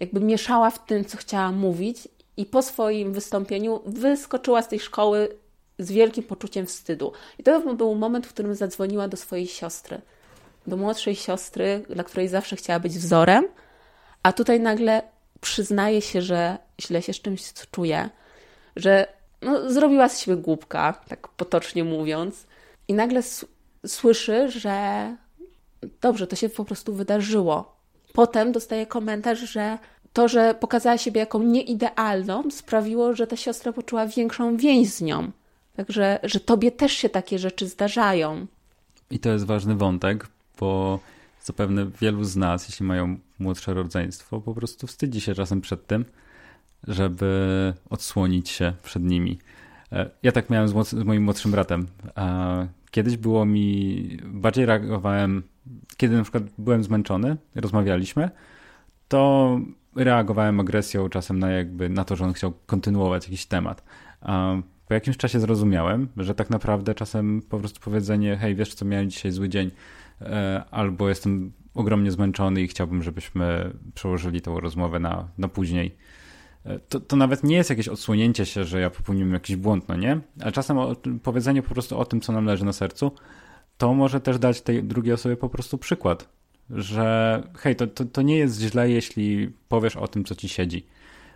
[0.00, 5.28] jakby mieszała w tym, co chciała mówić, i po swoim wystąpieniu wyskoczyła z tej szkoły
[5.78, 7.12] z wielkim poczuciem wstydu.
[7.38, 10.00] I to był moment, w którym zadzwoniła do swojej siostry,
[10.66, 13.44] do młodszej siostry, dla której zawsze chciała być wzorem,
[14.22, 15.02] a tutaj nagle
[15.40, 18.10] przyznaje się, że źle się z czymś czuje,
[18.76, 19.06] że
[19.42, 22.46] no, zrobiła z siebie głupka, tak potocznie mówiąc,
[22.88, 23.22] i nagle
[23.86, 25.16] słyszy, że
[26.00, 27.76] dobrze, to się po prostu wydarzyło.
[28.12, 29.78] Potem dostaje komentarz, że
[30.14, 35.30] to, że pokazała siebie jako nieidealną, sprawiło, że ta siostra poczuła większą więź z nią.
[35.76, 38.46] Także, że tobie też się takie rzeczy zdarzają.
[39.10, 40.26] I to jest ważny wątek,
[40.60, 41.00] bo
[41.42, 46.04] zapewne wielu z nas, jeśli mają młodsze rodzeństwo, po prostu wstydzi się czasem przed tym,
[46.88, 49.38] żeby odsłonić się przed nimi.
[49.92, 51.86] E, ja tak miałem z, z moim młodszym bratem.
[52.90, 55.42] Kiedyś było mi, bardziej reagowałem,
[55.96, 58.30] kiedy na przykład byłem zmęczony, rozmawialiśmy,
[59.08, 59.60] to
[59.96, 63.84] reagowałem agresją czasem na jakby na to, że on chciał kontynuować jakiś temat.
[64.20, 64.54] A
[64.88, 69.10] po jakimś czasie zrozumiałem, że tak naprawdę czasem po prostu powiedzenie, hej, wiesz co, miałem
[69.10, 69.70] dzisiaj zły dzień,
[70.20, 75.96] e, albo jestem ogromnie zmęczony i chciałbym, żebyśmy przełożyli tą rozmowę na, na później.
[76.64, 79.96] E, to, to nawet nie jest jakieś odsłonięcie się, że ja popełniłem jakiś błąd, no
[79.96, 80.20] nie?
[80.40, 80.78] Ale czasem
[81.22, 83.12] powiedzenie po prostu o tym, co nam leży na sercu,
[83.78, 86.33] to może też dać tej drugiej osobie po prostu przykład
[86.70, 90.86] że hej, to, to, to nie jest źle, jeśli powiesz o tym, co ci siedzi.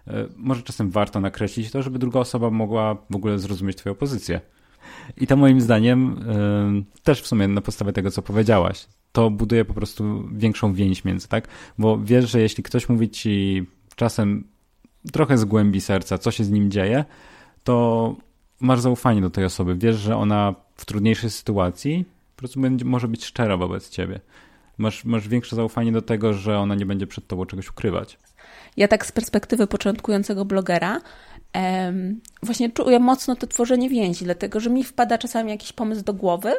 [0.06, 4.40] E, może czasem warto nakreślić to, żeby druga osoba mogła w ogóle zrozumieć twoją pozycję.
[5.16, 6.24] I to moim zdaniem
[6.76, 11.04] yy, też w sumie na podstawie tego, co powiedziałaś, to buduje po prostu większą więź
[11.04, 11.48] między, tak?
[11.78, 14.44] Bo wiesz, że jeśli ktoś mówi ci czasem
[15.12, 17.04] trochę z głębi serca, co się z nim dzieje,
[17.64, 18.16] to
[18.60, 19.76] masz zaufanie do tej osoby.
[19.76, 22.04] Wiesz, że ona w trudniejszej sytuacji
[22.36, 24.20] po prostu będzie, może być szczera wobec ciebie
[24.78, 28.18] masz, masz większe zaufanie do tego, że ona nie będzie przed tobą czegoś ukrywać.
[28.76, 31.00] Ja tak z perspektywy początkującego blogera
[31.52, 36.14] em, właśnie czuję mocno to tworzenie więzi, dlatego że mi wpada czasami jakiś pomysł do
[36.14, 36.52] głowy.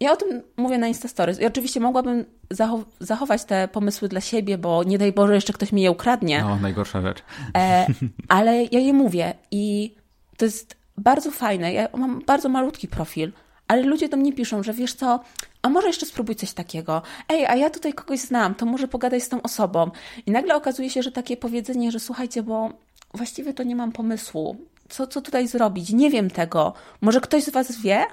[0.00, 1.40] Ja o tym mówię na Instastories.
[1.40, 5.72] I oczywiście mogłabym zachow zachować te pomysły dla siebie, bo nie daj Boże, jeszcze ktoś
[5.72, 6.42] mi je ukradnie.
[6.42, 7.22] No, najgorsza rzecz.
[7.56, 7.86] E,
[8.28, 9.94] ale ja je mówię i
[10.36, 11.72] to jest bardzo fajne.
[11.72, 13.32] Ja mam bardzo malutki profil,
[13.68, 15.20] ale ludzie do mnie piszą, że wiesz co,
[15.62, 17.02] a może jeszcze spróbuj coś takiego.
[17.28, 19.90] Ej, a ja tutaj kogoś znam, to może pogadaj z tą osobą.
[20.26, 22.70] I nagle okazuje się, że takie powiedzenie, że słuchajcie, bo
[23.14, 24.56] właściwie to nie mam pomysłu.
[24.88, 25.90] Co, co tutaj zrobić?
[25.90, 26.74] Nie wiem tego.
[27.00, 28.06] Może ktoś z Was wie?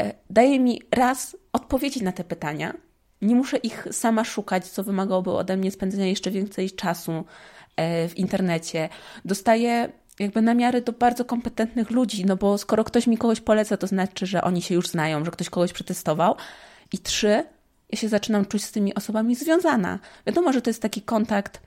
[0.00, 2.74] E, daje mi raz odpowiedzi na te pytania.
[3.22, 7.24] Nie muszę ich sama szukać, co wymagałoby ode mnie spędzenia jeszcze więcej czasu
[7.76, 8.88] e, w internecie.
[9.24, 13.86] Dostaję jakby namiary do bardzo kompetentnych ludzi, no bo skoro ktoś mi kogoś poleca, to
[13.86, 16.36] znaczy, że oni się już znają, że ktoś kogoś przetestował.
[16.92, 17.44] I trzy,
[17.92, 19.98] ja się zaczynam czuć z tymi osobami związana.
[20.26, 21.60] Wiadomo, że to jest taki kontakt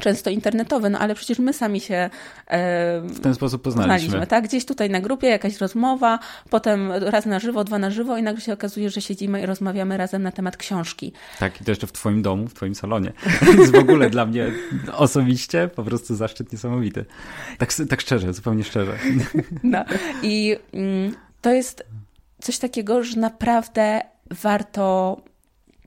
[0.00, 2.10] często internetowy, no ale przecież my sami się
[2.46, 4.06] e, w ten sposób poznaliśmy.
[4.06, 4.26] poznaliśmy.
[4.26, 4.44] tak?
[4.44, 6.18] Gdzieś tutaj na grupie jakaś rozmowa,
[6.50, 9.96] potem raz na żywo, dwa na żywo i nagle się okazuje, że siedzimy i rozmawiamy
[9.96, 11.12] razem na temat książki.
[11.38, 13.12] Tak, i to jeszcze w twoim domu, w twoim salonie.
[13.46, 14.52] Więc w ogóle dla mnie
[14.92, 17.04] osobiście po prostu zaszczyt niesamowity.
[17.58, 18.98] Tak, tak szczerze, zupełnie szczerze.
[19.62, 19.84] No
[20.22, 21.84] i mm, to jest
[22.40, 25.16] coś takiego, że naprawdę warto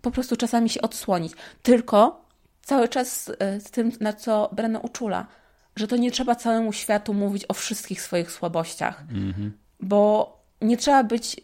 [0.02, 1.34] po prostu czasami się odsłonić.
[1.64, 2.29] Tylko
[2.70, 5.28] cały czas e, z tym, na co Brenna uczula,
[5.76, 9.52] że to nie trzeba całemu światu mówić o wszystkich swoich słabościach, mm-hmm.
[9.80, 10.00] bo
[10.62, 11.42] nie trzeba być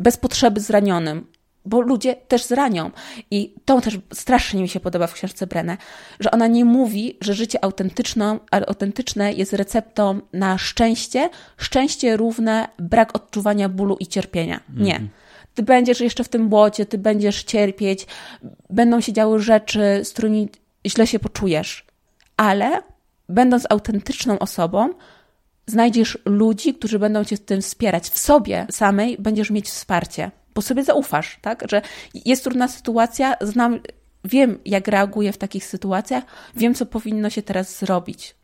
[0.00, 1.26] bez potrzeby zranionym,
[1.64, 2.90] bo ludzie też zranią.
[3.30, 5.76] I to też strasznie mi się podoba w książce Brenę,
[6.20, 13.68] że ona nie mówi, że życie autentyczne, jest receptą na szczęście, szczęście równe brak odczuwania
[13.68, 14.60] bólu i cierpienia.
[14.76, 14.94] Nie.
[14.94, 15.17] Mm-hmm
[15.58, 18.06] ty będziesz jeszcze w tym błocie, ty będziesz cierpieć,
[18.70, 20.48] będą się działy rzeczy, z którymi
[20.86, 21.86] źle się poczujesz.
[22.36, 22.82] Ale
[23.28, 24.88] będąc autentyczną osobą,
[25.66, 28.08] znajdziesz ludzi, którzy będą cię w tym wspierać.
[28.08, 31.64] W sobie samej będziesz mieć wsparcie, bo sobie zaufasz, tak?
[31.70, 31.82] Że
[32.14, 33.80] jest trudna sytuacja, znam,
[34.24, 36.24] wiem, jak reaguję w takich sytuacjach,
[36.56, 38.34] wiem, co powinno się teraz zrobić.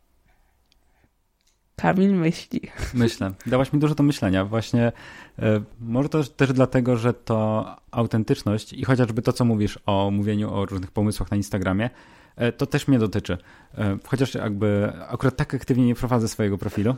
[1.75, 2.61] Kamil myśli.
[2.93, 3.31] Myślę.
[3.45, 4.45] Dałaś mi dużo do myślenia.
[4.45, 4.91] Właśnie
[5.39, 10.53] e, może to też dlatego, że to autentyczność i chociażby to, co mówisz o mówieniu
[10.53, 11.89] o różnych pomysłach na Instagramie,
[12.35, 13.37] e, to też mnie dotyczy.
[13.77, 16.95] E, chociaż jakby akurat tak aktywnie nie prowadzę swojego profilu.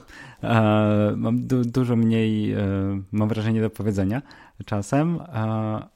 [1.16, 2.56] Mam du dużo mniej,
[3.12, 4.22] mam wrażenie, do powiedzenia
[4.66, 5.20] czasem,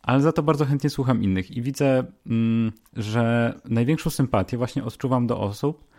[0.01, 5.27] ale za to bardzo chętnie słucham innych i widzę, mm, że największą sympatię właśnie odczuwam
[5.27, 5.91] do osób,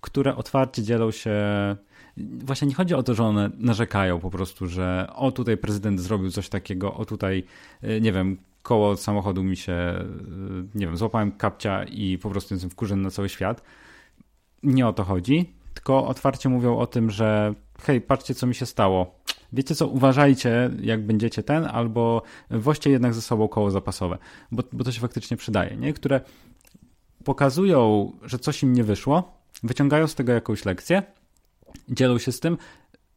[0.00, 1.36] które otwarcie dzielą się
[2.16, 6.30] właśnie nie chodzi o to, że one narzekają po prostu, że o tutaj prezydent zrobił
[6.30, 7.44] coś takiego, o tutaj,
[7.84, 12.54] y, nie wiem, koło samochodu mi się, y, nie wiem, złapałem kapcia i po prostu
[12.54, 13.62] jestem wkurzony na cały świat.
[14.62, 18.66] Nie o to chodzi, tylko otwarcie mówią o tym, że hej, patrzcie co mi się
[18.66, 19.20] stało.
[19.52, 24.18] Wiecie co, uważajcie jak będziecie ten, albo woźcie jednak ze sobą koło zapasowe,
[24.52, 25.92] bo, bo to się faktycznie przydaje, nie?
[25.92, 26.20] Które
[27.24, 31.02] pokazują, że coś im nie wyszło, wyciągają z tego jakąś lekcję
[31.88, 32.58] dzielą się z tym,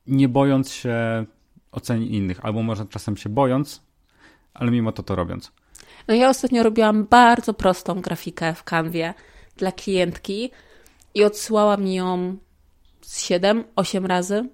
[0.08, 1.26] nie bojąc się
[1.72, 3.82] ocenić innych, albo może czasem się bojąc,
[4.54, 5.52] ale mimo to to robiąc.
[6.08, 9.14] No ja ostatnio robiłam bardzo prostą grafikę w kanwie
[9.58, 10.52] dla klientki
[11.14, 12.38] i odsyłałam ją
[13.02, 14.50] 7-8 razy.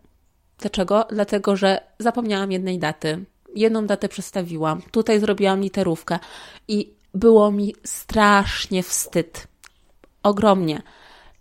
[0.58, 1.08] Dlaczego?
[1.10, 3.26] Dlatego, że zapomniałam jednej daty.
[3.56, 4.82] Jedną datę przestawiłam.
[4.92, 6.20] Tutaj zrobiłam literówkę
[6.68, 9.48] i było mi strasznie wstyd.
[10.24, 10.82] Ogromnie.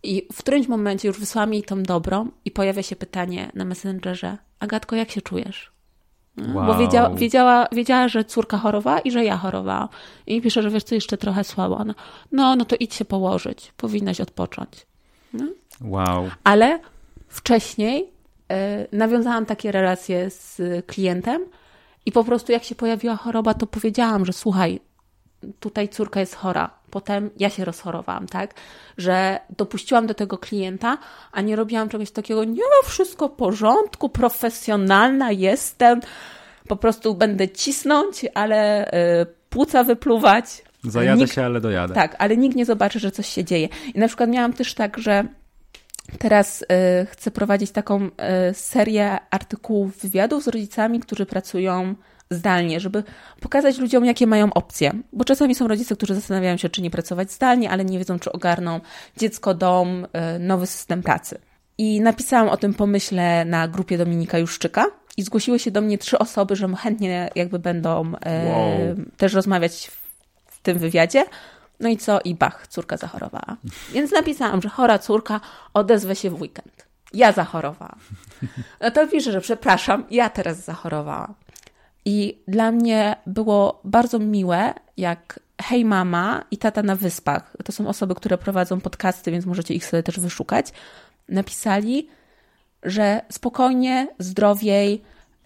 [0.02, 4.38] I w którymś momencie już wysłałam jej tą dobrą i pojawia się pytanie na Messengerze,
[4.60, 5.72] Agatko, jak się czujesz?
[6.54, 6.66] Wow.
[6.66, 9.88] Bo wiedziała, wiedziała, wiedziała, że córka chorowała i że ja chorowałam.
[10.26, 11.84] I pisze, że wiesz co, jeszcze trochę słabo.
[11.84, 11.94] No,
[12.32, 13.72] no, no to idź się położyć.
[13.76, 14.86] Powinnaś odpocząć.
[15.32, 15.44] No.
[15.80, 16.30] Wow.
[16.44, 16.80] Ale
[17.28, 21.44] wcześniej y, nawiązałam takie relacje z klientem
[22.06, 24.80] i po prostu jak się pojawiła choroba, to powiedziałam, że słuchaj,
[25.60, 26.70] tutaj córka jest chora.
[26.90, 28.54] Potem ja się rozchorowałam, tak?
[28.98, 30.98] Że dopuściłam do tego klienta,
[31.32, 36.00] a nie robiłam czegoś takiego, nie ma wszystko w porządku, profesjonalna jestem,
[36.68, 38.88] po prostu będę cisnąć, ale
[39.22, 40.62] y, płuca wypluwać.
[40.84, 41.94] Zajadę nikt, się, ale dojadę.
[41.94, 43.68] Tak, ale nikt nie zobaczy, że coś się dzieje.
[43.94, 45.24] I na przykład miałam też tak, że
[46.18, 46.66] Teraz y,
[47.06, 48.10] chcę prowadzić taką y,
[48.54, 51.94] serię artykułów, wywiadów z rodzicami, którzy pracują
[52.30, 53.04] zdalnie, żeby
[53.40, 54.92] pokazać ludziom, jakie mają opcje.
[55.12, 58.32] Bo czasami są rodzice, którzy zastanawiają się, czy nie pracować zdalnie, ale nie wiedzą, czy
[58.32, 58.80] ogarną
[59.16, 61.38] dziecko, dom, y, nowy system pracy.
[61.78, 64.86] I napisałam o tym pomyśle na grupie Dominika Juszczyka
[65.16, 68.14] i zgłosiły się do mnie trzy osoby, że chętnie jakby będą y,
[68.48, 68.78] wow.
[69.16, 69.90] też rozmawiać
[70.46, 71.24] w tym wywiadzie.
[71.80, 72.20] No i co?
[72.20, 73.56] I bach, córka zachorowała.
[73.92, 75.40] Więc napisałam, że chora córka
[75.74, 76.88] odezwę się w weekend.
[77.14, 77.98] Ja zachorowałam.
[78.80, 81.34] No to piszę, że przepraszam, ja teraz zachorowałam.
[82.04, 87.88] I dla mnie było bardzo miłe, jak Hej Mama i Tata na Wyspach, to są
[87.88, 90.72] osoby, które prowadzą podcasty, więc możecie ich sobie też wyszukać,
[91.28, 92.08] napisali,
[92.82, 95.02] że spokojnie, zdrowiej,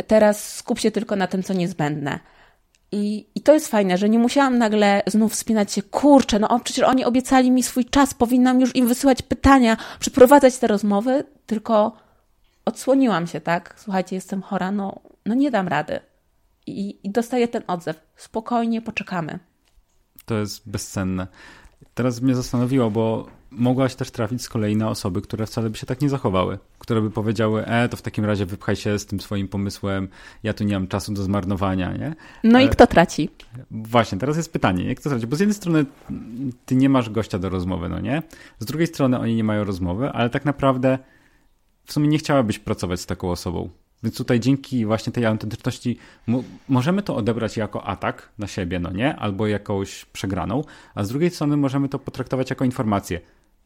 [0.07, 2.19] teraz skup się tylko na tym, co niezbędne.
[2.93, 6.85] I, I to jest fajne, że nie musiałam nagle znów wspinać się, kurczę, no przecież
[6.85, 11.97] oni obiecali mi swój czas, powinnam już im wysyłać pytania, przeprowadzać te rozmowy, tylko
[12.65, 13.75] odsłoniłam się, tak?
[13.79, 16.01] Słuchajcie, jestem chora, no, no nie dam rady.
[16.67, 18.01] I, I dostaję ten odzew.
[18.17, 19.39] Spokojnie poczekamy.
[20.25, 21.27] To jest bezcenne.
[21.95, 25.87] Teraz mnie zastanowiło, bo mogłaś też trafić z kolei na osoby, które wcale by się
[25.87, 29.21] tak nie zachowały, które by powiedziały, e, to w takim razie wypchaj się z tym
[29.21, 30.09] swoim pomysłem,
[30.43, 32.15] ja tu nie mam czasu do zmarnowania, nie?
[32.45, 33.31] No i e, kto traci?
[33.71, 35.27] Właśnie, teraz jest pytanie, jak kto traci?
[35.27, 35.87] Bo z jednej strony
[36.67, 38.23] ty nie masz gościa do rozmowy, no nie?
[38.59, 40.99] Z drugiej strony oni nie mają rozmowy, ale tak naprawdę
[41.85, 43.71] w sumie nie chciałabyś pracować z taką osobą.
[44.03, 45.99] Więc tutaj dzięki właśnie tej autentyczności
[46.69, 49.17] możemy to odebrać jako atak na siebie, no nie?
[49.17, 53.21] Albo jakąś przegraną, a z drugiej strony możemy to potraktować jako informację.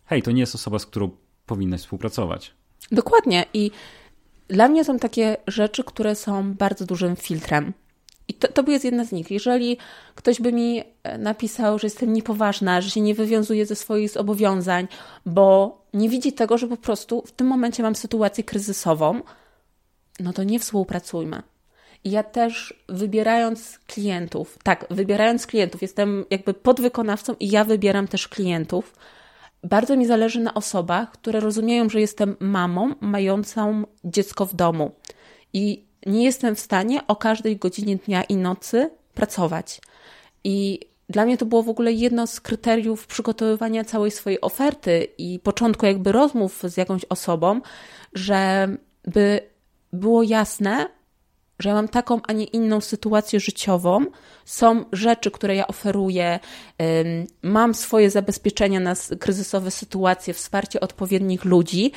[0.05, 1.11] Hej, to nie jest osoba, z którą
[1.47, 2.55] powinnaś współpracować.
[2.93, 3.71] Dokładnie i
[4.49, 7.73] dla mnie są takie rzeczy, które są bardzo dużym filtrem.
[8.29, 9.31] I to, to jest jedna z nich.
[9.31, 9.77] Jeżeli
[10.15, 14.89] ktoś by mi e, napisał, że jestem niepoważna, że się nie wywiązuje ze swoich zobowiązań,
[15.27, 19.21] bo nie widzi tego, że po prostu w tym momencie mam sytuację kryzysową,
[20.21, 21.43] no to nie współpracujmy.
[22.05, 28.29] I ja też wybierając klientów, tak, wybierając klientów, jestem jakby podwykonawcą i ja wybieram też
[28.29, 28.95] klientów.
[29.65, 34.91] Bardzo mi zależy na osobach, które rozumieją, że jestem mamą mającą dziecko w domu
[35.53, 39.81] i nie jestem w stanie o każdej godzinie dnia i nocy pracować.
[40.45, 45.41] I dla mnie to było w ogóle jedno z kryteriów przygotowywania całej swojej oferty i
[45.43, 47.61] początku jakby rozmów z jakąś osobą,
[48.13, 48.69] że
[49.05, 49.41] by
[49.93, 50.89] było jasne,
[51.59, 54.07] że ja mam taką, a nie inną sytuację życiową.
[54.45, 56.41] Są rzeczy, które ja oferuję,
[57.43, 61.93] mam swoje zabezpieczenia na kryzysowe sytuacje, wsparcie odpowiednich ludzi,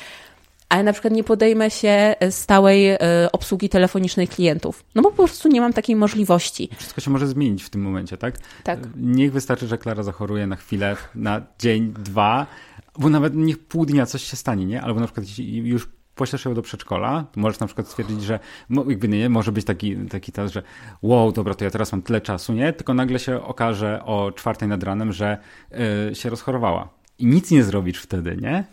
[0.69, 2.97] ale na przykład nie podejmę się stałej e,
[3.32, 4.84] obsługi telefonicznej klientów.
[4.95, 6.69] No bo po prostu nie mam takiej możliwości.
[6.78, 8.36] Wszystko się może zmienić w tym momencie, tak?
[8.63, 8.80] Tak.
[8.95, 12.47] Niech wystarczy, że Klara zachoruje na chwilę, na dzień, dwa,
[12.99, 14.82] bo nawet niech pół dnia coś się stanie, nie?
[14.82, 15.88] Albo na przykład już
[16.19, 20.32] poślesz ją do przedszkola, możesz na przykład stwierdzić, że jakby nie, może być taki, taki
[20.32, 20.63] czas, że
[21.01, 22.73] wow, dobra, to ja teraz mam tyle czasu, nie?
[22.73, 25.38] Tylko nagle się okaże o czwartej nad ranem, że
[26.08, 26.89] yy, się rozchorowała.
[27.17, 28.63] I nic nie zrobisz wtedy, nie?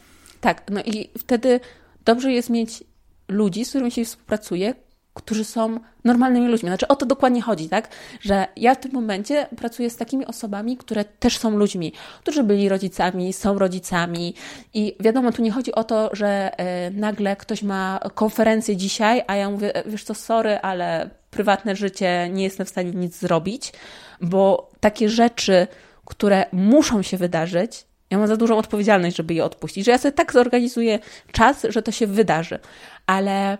[0.40, 1.60] Tak, no i wtedy
[2.04, 2.84] dobrze jest mieć
[3.28, 4.74] ludzi, z którymi się współpracuje,
[5.16, 6.68] którzy są normalnymi ludźmi.
[6.68, 7.88] Znaczy o to dokładnie chodzi, tak?
[8.20, 12.68] Że ja w tym momencie pracuję z takimi osobami, które też są ludźmi, którzy byli
[12.68, 14.34] rodzicami, są rodzicami
[14.74, 19.36] i wiadomo, tu nie chodzi o to, że e, nagle ktoś ma konferencję dzisiaj, a
[19.36, 23.72] ja mówię, wiesz co, sorry, ale prywatne życie nie jestem w stanie nic zrobić,
[24.20, 25.66] bo takie rzeczy,
[26.04, 30.12] które muszą się wydarzyć, ja mam za dużą odpowiedzialność, żeby je odpuścić, że ja sobie
[30.12, 30.98] tak zorganizuję
[31.32, 32.58] czas, że to się wydarzy,
[33.06, 33.58] ale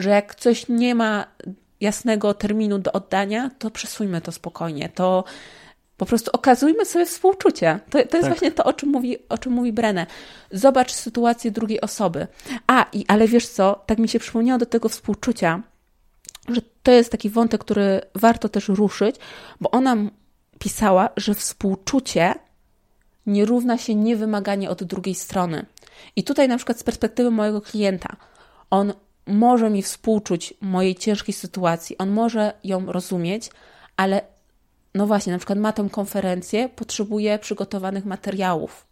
[0.00, 1.26] że jak coś nie ma
[1.80, 4.88] jasnego terminu do oddania, to przesuńmy to spokojnie.
[4.88, 5.24] To
[5.96, 7.80] po prostu okazujmy sobie współczucie.
[7.90, 8.24] To, to jest tak.
[8.24, 10.06] właśnie to, o czym mówi, o czym mówi Brenę.
[10.50, 12.26] Zobacz sytuację drugiej osoby.
[12.66, 15.62] A, i, ale wiesz co, tak mi się przypomniało do tego współczucia,
[16.48, 19.16] że to jest taki wątek, który warto też ruszyć,
[19.60, 19.96] bo ona
[20.58, 22.34] pisała, że współczucie
[23.26, 25.66] nie równa się niewymaganie od drugiej strony.
[26.16, 28.16] I tutaj na przykład z perspektywy mojego klienta,
[28.70, 28.92] on
[29.30, 33.50] może mi współczuć mojej ciężkiej sytuacji, on może ją rozumieć,
[33.96, 34.22] ale
[34.94, 38.86] no właśnie, na przykład ma tę konferencję, potrzebuje przygotowanych materiałów.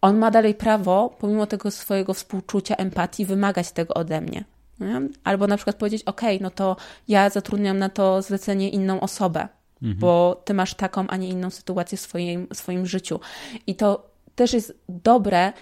[0.00, 4.44] On ma dalej prawo, pomimo tego swojego współczucia, empatii, wymagać tego ode mnie.
[4.80, 5.00] Nie?
[5.24, 6.76] Albo na przykład powiedzieć: OK, no to
[7.08, 9.48] ja zatrudniam na to zlecenie inną osobę,
[9.82, 9.98] mhm.
[9.98, 13.20] bo ty masz taką, a nie inną sytuację w swoim, w swoim życiu.
[13.66, 15.52] I to też jest dobre,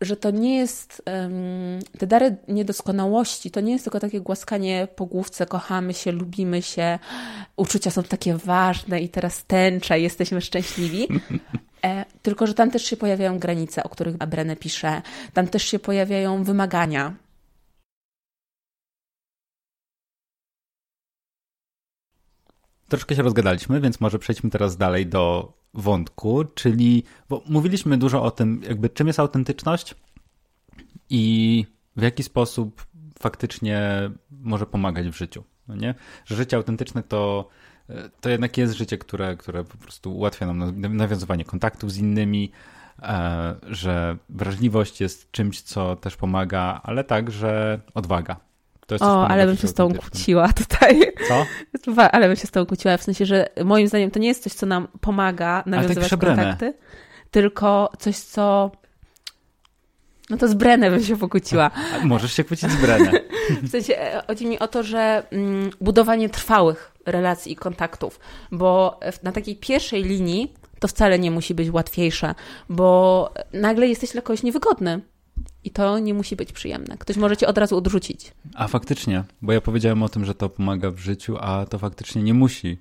[0.00, 1.02] że to nie jest,
[1.98, 6.98] te dary niedoskonałości, to nie jest tylko takie głaskanie po główce, kochamy się, lubimy się,
[7.56, 11.08] uczucia są takie ważne i teraz tęcza i jesteśmy szczęśliwi.
[11.84, 15.78] E, tylko, że tam też się pojawiają granice, o których Brenne pisze, tam też się
[15.78, 17.14] pojawiają wymagania.
[22.88, 28.30] Troszkę się rozgadaliśmy, więc może przejdźmy teraz dalej do wątku, czyli bo mówiliśmy dużo o
[28.30, 29.94] tym, jakby czym jest autentyczność
[31.10, 31.64] i
[31.96, 32.86] w jaki sposób
[33.18, 35.44] faktycznie może pomagać w życiu.
[35.68, 35.94] No nie?
[36.24, 37.48] Że życie autentyczne to,
[38.20, 42.52] to jednak jest życie, które, które po prostu ułatwia nam nawiązywanie kontaktów z innymi,
[43.02, 48.47] e, że wrażliwość jest czymś, co też pomaga, ale także odwaga
[49.00, 51.12] o, ale bym się z tą kłóciła tutaj.
[51.28, 51.46] Co?
[52.12, 54.52] Ale bym się z tą kłóciła, w sensie, że moim zdaniem to nie jest coś,
[54.52, 56.74] co nam pomaga nawiązywać tak kontakty,
[57.30, 58.70] tylko coś, co...
[60.30, 61.70] No to z Brenę bym się pokłóciła.
[62.02, 63.10] A, możesz się kłócić z Brenę.
[63.62, 68.20] w sensie, e, chodzi mi o to, że mm, budowanie trwałych relacji i kontaktów,
[68.52, 72.34] bo na takiej pierwszej linii to wcale nie musi być łatwiejsze,
[72.68, 75.00] bo nagle jesteś dla kogoś niewygodny.
[75.64, 76.98] I to nie musi być przyjemne.
[76.98, 78.32] Ktoś może cię od razu odrzucić.
[78.54, 82.22] A faktycznie, bo ja powiedziałem o tym, że to pomaga w życiu, a to faktycznie
[82.22, 82.78] nie musi.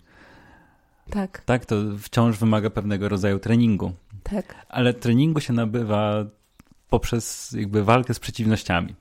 [1.10, 1.42] Tak.
[1.46, 3.94] Tak, to wciąż wymaga pewnego rodzaju treningu.
[4.24, 4.56] Tak.
[4.70, 6.26] Ale treningu się nabywa
[6.90, 8.96] poprzez jakby walkę z przeciwnościami.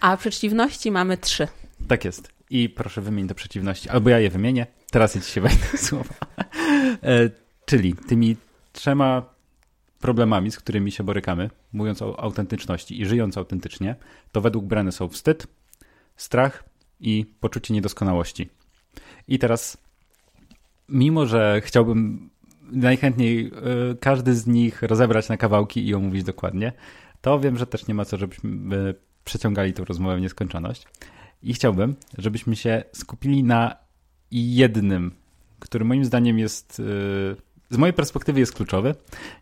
[0.00, 1.48] A przeciwności mamy trzy.
[1.88, 2.32] Tak jest.
[2.50, 3.88] I proszę wymienić te przeciwności.
[3.88, 4.66] Albo ja je wymienię.
[4.90, 6.14] Teraz ja ci się wejdę słowa.
[7.02, 7.30] E,
[7.66, 8.36] czyli tymi
[8.72, 9.22] trzema
[9.98, 13.96] problemami, z którymi się borykamy, mówiąc o autentyczności i żyjąc autentycznie,
[14.32, 15.46] to według Breny są wstyd,
[16.16, 16.64] strach
[17.00, 18.48] i poczucie niedoskonałości.
[19.28, 19.76] I teraz,
[20.88, 22.30] mimo że chciałbym
[22.62, 23.50] najchętniej y,
[24.00, 26.72] każdy z nich rozebrać na kawałki i omówić dokładnie,
[27.20, 28.94] to wiem, że też nie ma co, żebyśmy y,
[29.24, 30.86] przeciągali tę rozmowę w nieskończoność.
[31.42, 33.76] I chciałbym, żebyśmy się skupili na
[34.30, 35.12] jednym,
[35.58, 37.36] który moim zdaniem jest, y,
[37.70, 38.94] z mojej perspektywy jest kluczowy,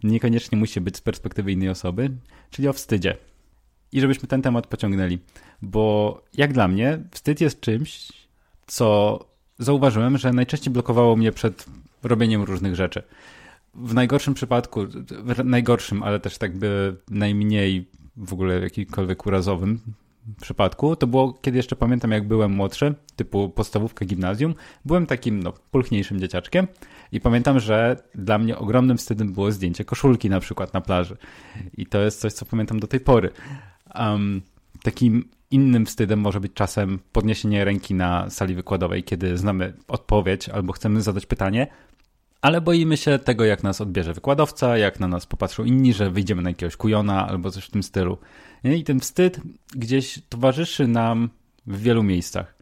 [0.03, 2.11] niekoniecznie musi być z perspektywy innej osoby,
[2.51, 3.17] czyli o wstydzie.
[3.93, 5.19] I żebyśmy ten temat pociągnęli,
[5.63, 8.09] bo jak dla mnie, wstyd jest czymś,
[8.67, 9.19] co
[9.59, 11.67] zauważyłem, że najczęściej blokowało mnie przed
[12.03, 13.03] robieniem różnych rzeczy.
[13.75, 19.81] W najgorszym przypadku, w najgorszym, ale też tak by najmniej w ogóle jakikolwiek urazowym
[20.41, 24.55] przypadku, to było, kiedy jeszcze pamiętam, jak byłem młodszy, typu podstawówka, gimnazjum,
[24.85, 26.67] byłem takim, no, pulchniejszym dzieciaczkiem
[27.17, 31.17] i pamiętam, że dla mnie ogromnym wstydem było zdjęcie koszulki na przykład na plaży.
[31.77, 33.31] I to jest coś, co pamiętam do tej pory.
[33.95, 34.43] Um,
[34.83, 40.73] takim innym wstydem może być czasem podniesienie ręki na sali wykładowej, kiedy znamy odpowiedź albo
[40.73, 41.67] chcemy zadać pytanie,
[42.41, 46.43] ale boimy się tego, jak nas odbierze wykładowca, jak na nas popatrzą inni, że wyjdziemy
[46.43, 48.19] na jakiegoś kujona albo coś w tym stylu.
[48.65, 49.41] I ten wstyd
[49.77, 51.31] gdzieś towarzyszy nam
[51.67, 52.55] w wielu miejscach.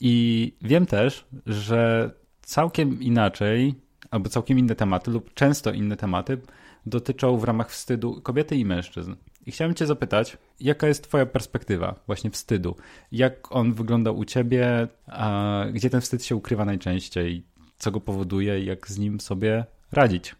[0.00, 2.10] I wiem też, że
[2.50, 3.74] całkiem inaczej,
[4.10, 6.38] albo całkiem inne tematy, lub często inne tematy
[6.86, 9.14] dotyczą w ramach wstydu kobiety i mężczyzn.
[9.46, 12.76] I chciałem Cię zapytać, jaka jest Twoja perspektywa właśnie wstydu?
[13.12, 14.88] Jak on wygląda u Ciebie?
[15.06, 17.42] A gdzie ten wstyd się ukrywa najczęściej?
[17.78, 20.34] Co go powoduje i jak z nim sobie radzić?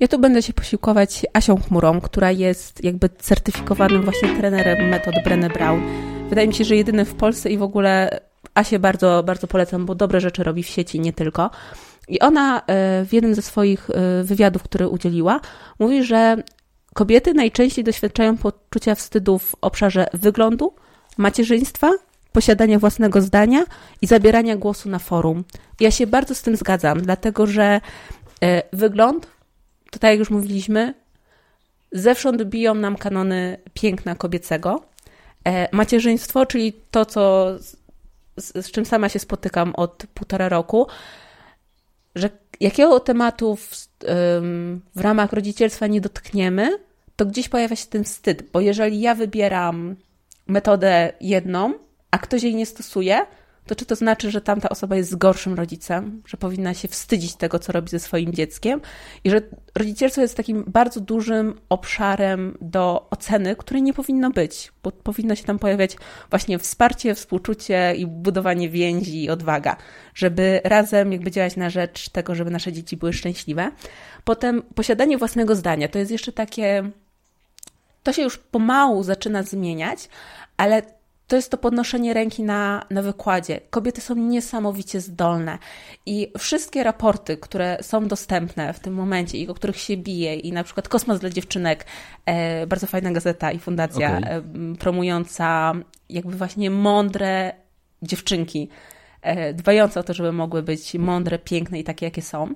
[0.00, 5.52] Ja tu będę się posiłkować Asią Chmurą, która jest jakby certyfikowanym właśnie trenerem metod Brené
[5.52, 5.82] Brown.
[6.28, 8.20] Wydaje mi się, że jedyny w Polsce i w ogóle
[8.54, 11.50] Asię bardzo, bardzo polecam, bo dobre rzeczy robi w sieci, nie tylko.
[12.08, 12.62] I ona e,
[13.04, 15.40] w jednym ze swoich e, wywiadów, które udzieliła,
[15.78, 16.36] mówi, że
[16.94, 20.74] kobiety najczęściej doświadczają poczucia wstydu w obszarze wyglądu,
[21.16, 21.92] macierzyństwa,
[22.32, 23.64] posiadania własnego zdania
[24.02, 25.44] i zabierania głosu na forum.
[25.80, 27.80] Ja się bardzo z tym zgadzam, dlatego że
[28.42, 29.26] e, wygląd,
[29.90, 30.94] to tak jak już mówiliśmy,
[31.92, 34.82] zewsząd biją nam kanony piękna kobiecego.
[35.72, 37.50] Macierzyństwo, czyli to, co
[38.36, 40.86] z, z czym sama się spotykam od półtora roku,
[42.14, 42.30] że
[42.60, 43.88] jakiego tematu w,
[44.94, 46.78] w ramach rodzicielstwa nie dotkniemy,
[47.16, 49.96] to gdzieś pojawia się ten wstyd, bo jeżeli ja wybieram
[50.46, 51.74] metodę jedną,
[52.10, 53.26] a ktoś jej nie stosuje,
[53.66, 57.58] to czy to znaczy, że tamta osoba jest gorszym rodzicem, że powinna się wstydzić tego,
[57.58, 58.80] co robi ze swoim dzieckiem
[59.24, 59.40] i że
[59.74, 65.44] rodzicielstwo jest takim bardzo dużym obszarem do oceny, której nie powinno być, bo powinno się
[65.44, 65.96] tam pojawiać
[66.30, 69.76] właśnie wsparcie, współczucie i budowanie więzi i odwaga,
[70.14, 73.70] żeby razem jakby działać na rzecz tego, żeby nasze dzieci były szczęśliwe.
[74.24, 76.90] Potem posiadanie własnego zdania to jest jeszcze takie
[78.04, 80.08] to się już pomału zaczyna zmieniać,
[80.56, 80.82] ale
[81.26, 83.60] to jest to podnoszenie ręki na, na wykładzie.
[83.70, 85.58] Kobiety są niesamowicie zdolne
[86.06, 90.52] i wszystkie raporty, które są dostępne w tym momencie i o których się bije, i
[90.52, 91.86] na przykład Kosmos dla dziewczynek,
[92.26, 94.30] e, bardzo fajna gazeta i fundacja okay.
[94.30, 94.42] e,
[94.78, 95.72] promująca
[96.08, 97.52] jakby właśnie mądre
[98.02, 98.68] dziewczynki,
[99.22, 102.48] e, dbające o to, żeby mogły być mądre, piękne i takie, jakie są,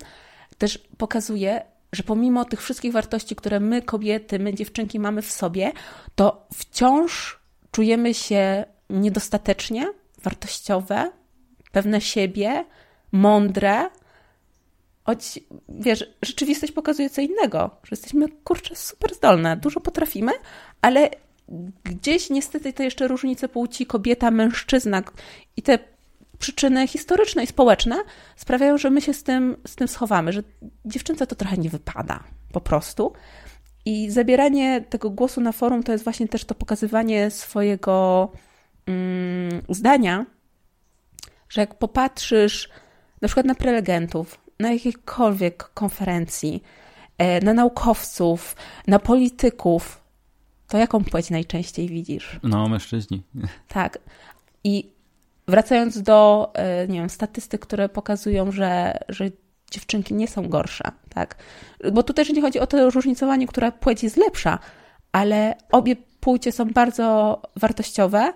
[0.58, 1.62] też pokazuje,
[1.92, 5.72] że pomimo tych wszystkich wartości, które my, kobiety, my, dziewczynki mamy w sobie,
[6.14, 7.37] to wciąż
[7.72, 9.92] czujemy się niedostatecznie
[10.22, 11.10] wartościowe,
[11.72, 12.64] pewne siebie,
[13.12, 13.90] mądre,
[15.04, 20.32] choć wiesz, rzeczywistość pokazuje co innego, że jesteśmy kurczę super zdolne, dużo potrafimy,
[20.82, 21.10] ale
[21.84, 25.02] gdzieś niestety te jeszcze różnice płci kobieta, mężczyzna
[25.56, 25.78] i te
[26.38, 27.96] przyczyny historyczne i społeczne
[28.36, 30.42] sprawiają, że my się z tym, z tym schowamy, że
[30.84, 33.12] dziewczynce to trochę nie wypada po prostu.
[33.88, 38.28] I zabieranie tego głosu na forum to jest właśnie też to pokazywanie swojego
[38.86, 40.26] mm, zdania,
[41.48, 42.68] że jak popatrzysz
[43.20, 46.62] na przykład na prelegentów, na jakiejkolwiek konferencji,
[47.18, 50.00] e, na naukowców, na polityków,
[50.66, 52.40] to jaką płeć najczęściej widzisz?
[52.42, 53.22] No, mężczyźni.
[53.68, 53.98] Tak.
[54.64, 54.92] I
[55.46, 59.30] wracając do, e, nie wiem, statystyk, które pokazują, że, że
[59.70, 61.36] dziewczynki nie są gorsze, tak?
[61.92, 64.58] Bo tutaj też nie chodzi o to różnicowanie, która płeć jest lepsza,
[65.12, 68.32] ale obie płcie są bardzo wartościowe,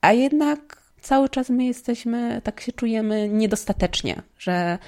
[0.00, 4.78] a jednak cały czas my jesteśmy, tak się czujemy niedostatecznie, że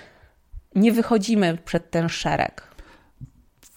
[0.74, 2.76] nie wychodzimy przed ten szereg.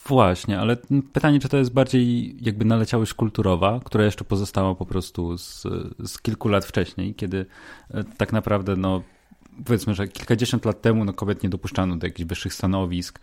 [0.06, 0.78] Właśnie, ale
[1.14, 5.62] pytanie, czy to jest bardziej jakby naleciałość kulturowa, która jeszcze pozostała po prostu z,
[6.06, 7.46] z kilku lat wcześniej, kiedy
[7.92, 9.02] e, tak naprawdę, no
[9.66, 13.20] powiedzmy, że kilkadziesiąt lat temu no, kobiet nie dopuszczano do jakichś wyższych stanowisk,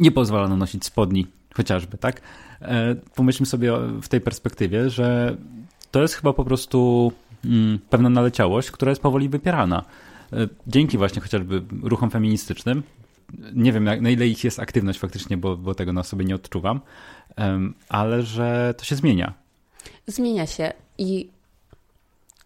[0.00, 2.20] nie pozwalano nosić spodni chociażby, tak?
[2.60, 3.72] E, pomyślmy sobie
[4.02, 5.36] w tej perspektywie, że
[5.90, 7.12] to jest chyba po prostu
[7.44, 9.84] mm, pewna naleciałość, która jest powoli wypierana.
[10.32, 12.82] E, dzięki właśnie chociażby ruchom feministycznym,
[13.54, 16.80] nie wiem na ile ich jest aktywność faktycznie, bo, bo tego na sobie nie odczuwam,
[17.88, 19.34] ale że to się zmienia.
[20.06, 21.28] Zmienia się i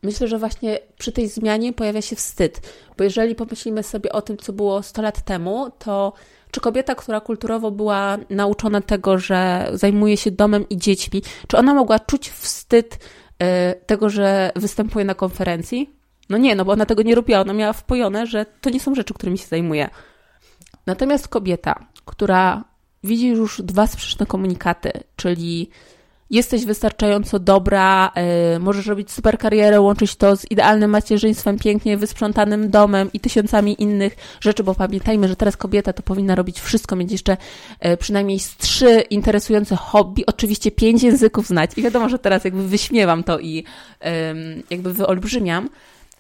[0.07, 2.61] myślę, że właśnie przy tej zmianie pojawia się wstyd,
[2.99, 6.13] bo jeżeli pomyślimy sobie o tym, co było 100 lat temu, to
[6.51, 11.75] czy kobieta, która kulturowo była nauczona tego, że zajmuje się domem i dziećmi, czy ona
[11.75, 13.47] mogła czuć wstyd y,
[13.87, 15.91] tego, że występuje na konferencji?
[16.29, 18.95] No nie, no bo ona tego nie robiła, ona miała wpojone, że to nie są
[18.95, 19.89] rzeczy, którymi się zajmuje.
[20.87, 22.65] Natomiast kobieta, która
[23.05, 25.71] widzi już dwa sprzeczne komunikaty, czyli
[26.31, 28.13] jesteś wystarczająco dobra,
[28.53, 33.83] yy, możesz robić super karierę, łączyć to z idealnym macierzyństwem, pięknie wysprzątanym domem i tysiącami
[33.83, 37.37] innych rzeczy, bo pamiętajmy, że teraz kobieta to powinna robić wszystko, mieć jeszcze
[37.83, 41.71] yy, przynajmniej trzy interesujące hobby, oczywiście pięć języków znać.
[41.77, 43.65] I wiadomo, że teraz jakby wyśmiewam to i
[44.71, 45.69] jakby wyolbrzymiam,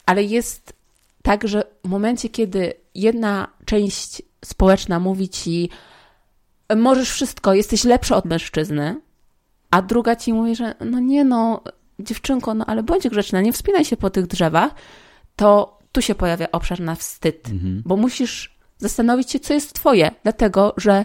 [0.07, 0.72] ale jest
[1.22, 5.70] tak, że w momencie, kiedy jedna część społeczna mówi ci,
[6.76, 8.96] możesz wszystko, jesteś lepsza od mężczyzny,
[9.70, 11.62] a druga ci mówi, że no nie no,
[11.98, 14.74] dziewczynko, no ale bądź grzeczna, nie wspinaj się po tych drzewach,
[15.36, 17.82] to tu się pojawia obszar na wstyd, mhm.
[17.86, 21.04] bo musisz zastanowić się, co jest twoje, dlatego, że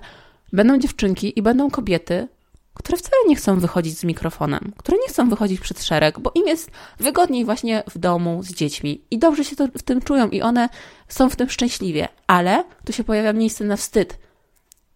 [0.54, 2.28] będą dziewczynki i będą kobiety,
[2.74, 6.48] które wcale nie chcą wychodzić z mikrofonem, które nie chcą wychodzić przed szereg, bo im
[6.48, 9.02] jest wygodniej właśnie w domu z dziećmi.
[9.12, 10.70] I dobrze się to, w tym czują i one
[11.08, 14.20] są w tym szczęśliwie, ale tu się pojawia miejsce na wstyd,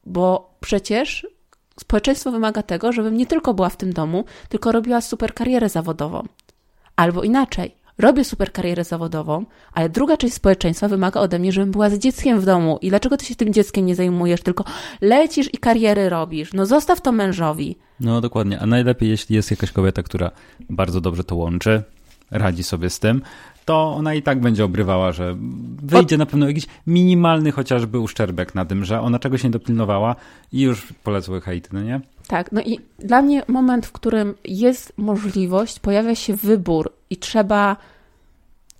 [0.05, 1.27] bo przecież
[1.79, 6.23] społeczeństwo wymaga tego, żebym nie tylko była w tym domu, tylko robiła super karierę zawodową.
[6.95, 11.89] Albo inaczej, robię super karierę zawodową, ale druga część społeczeństwa wymaga ode mnie, żebym była
[11.89, 12.79] z dzieckiem w domu.
[12.81, 14.63] I dlaczego ty się tym dzieckiem nie zajmujesz, tylko
[15.01, 16.53] lecisz i kariery robisz?
[16.53, 17.77] No zostaw to mężowi.
[17.99, 20.31] No dokładnie, a najlepiej jeśli jest jakaś kobieta, która
[20.69, 21.83] bardzo dobrze to łączy,
[22.31, 23.21] radzi sobie z tym,
[23.65, 25.35] to ona i tak będzie obrywała, że
[25.83, 30.15] wyjdzie na pewno jakiś minimalny chociażby uszczerbek na tym, że ona czegoś nie dopilnowała
[30.51, 32.01] i już polecły hejty, no nie?
[32.27, 37.77] Tak, no i dla mnie moment, w którym jest możliwość, pojawia się wybór i trzeba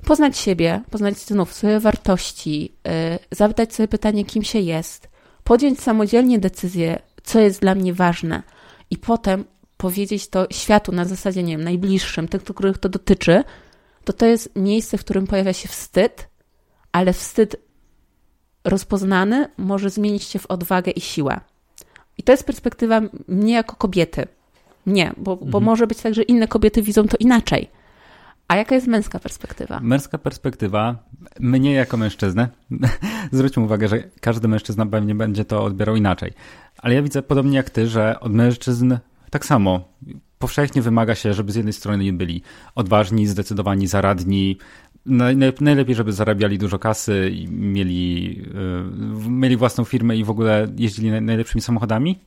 [0.05, 2.91] poznać siebie, poznać znów swoje wartości, yy,
[3.31, 5.09] zadać sobie pytanie, kim się jest,
[5.43, 8.43] podjąć samodzielnie decyzję, co jest dla mnie ważne
[8.89, 9.45] i potem
[9.77, 13.43] powiedzieć to światu na zasadzie, nie wiem, najbliższym, tych, których to dotyczy,
[14.05, 16.27] to to jest miejsce, w którym pojawia się wstyd,
[16.91, 17.55] ale wstyd
[18.63, 21.39] rozpoznany może zmienić się w odwagę i siłę.
[22.17, 24.27] I to jest perspektywa mnie jako kobiety.
[24.85, 25.51] Nie, bo, mhm.
[25.51, 27.69] bo może być tak, że inne kobiety widzą to inaczej.
[28.47, 29.79] A jaka jest męska perspektywa?
[29.79, 30.95] Męska perspektywa,
[31.39, 32.47] mnie jako mężczyznę,
[33.31, 36.33] zwróćmy uwagę, że każdy mężczyzna pewnie będzie to odbierał inaczej.
[36.77, 38.97] Ale ja widzę podobnie jak ty, że od mężczyzn
[39.29, 39.87] tak samo
[40.39, 42.41] powszechnie wymaga się, żeby z jednej strony byli
[42.75, 44.57] odważni, zdecydowani, zaradni,
[45.61, 48.41] najlepiej, żeby zarabiali dużo kasy i mieli,
[49.25, 52.19] y, mieli własną firmę i w ogóle jeździli najlepszymi samochodami.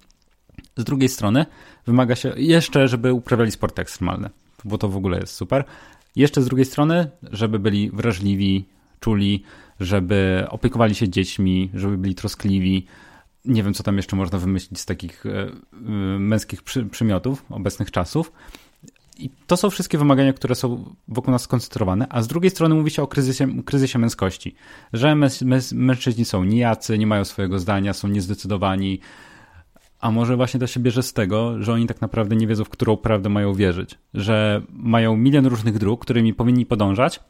[0.76, 1.46] Z drugiej strony
[1.86, 4.30] wymaga się jeszcze, żeby uprawiali sporty ekstremalne,
[4.64, 5.64] bo to w ogóle jest super.
[6.16, 8.64] Jeszcze z drugiej strony, żeby byli wrażliwi,
[9.00, 9.42] czuli,
[9.80, 12.86] żeby opiekowali się dziećmi, żeby byli troskliwi,
[13.49, 15.49] nie wiem, co tam jeszcze można wymyślić z takich e, e,
[16.18, 18.32] męskich przy, przymiotów obecnych czasów.
[19.18, 22.90] I to są wszystkie wymagania, które są wokół nas skoncentrowane, a z drugiej strony mówi
[22.90, 24.55] się o kryzysie, kryzysie męskości,
[24.92, 25.16] że
[25.74, 29.01] mężczyźni są nijacy, nie mają swojego zdania, są niezdecydowani,
[30.01, 32.68] a może właśnie to się bierze z tego, że oni tak naprawdę nie wiedzą, w
[32.68, 37.20] którą prawdę mają wierzyć, że mają milion różnych dróg, którymi powinni podążać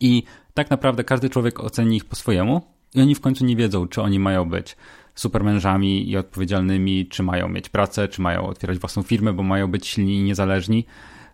[0.00, 0.22] i
[0.54, 2.62] tak naprawdę każdy człowiek oceni ich po swojemu
[2.94, 4.76] i oni w końcu nie wiedzą, czy oni mają być
[5.14, 9.86] supermężami i odpowiedzialnymi, czy mają mieć pracę, czy mają otwierać własną firmę, bo mają być
[9.86, 10.84] silni i niezależni.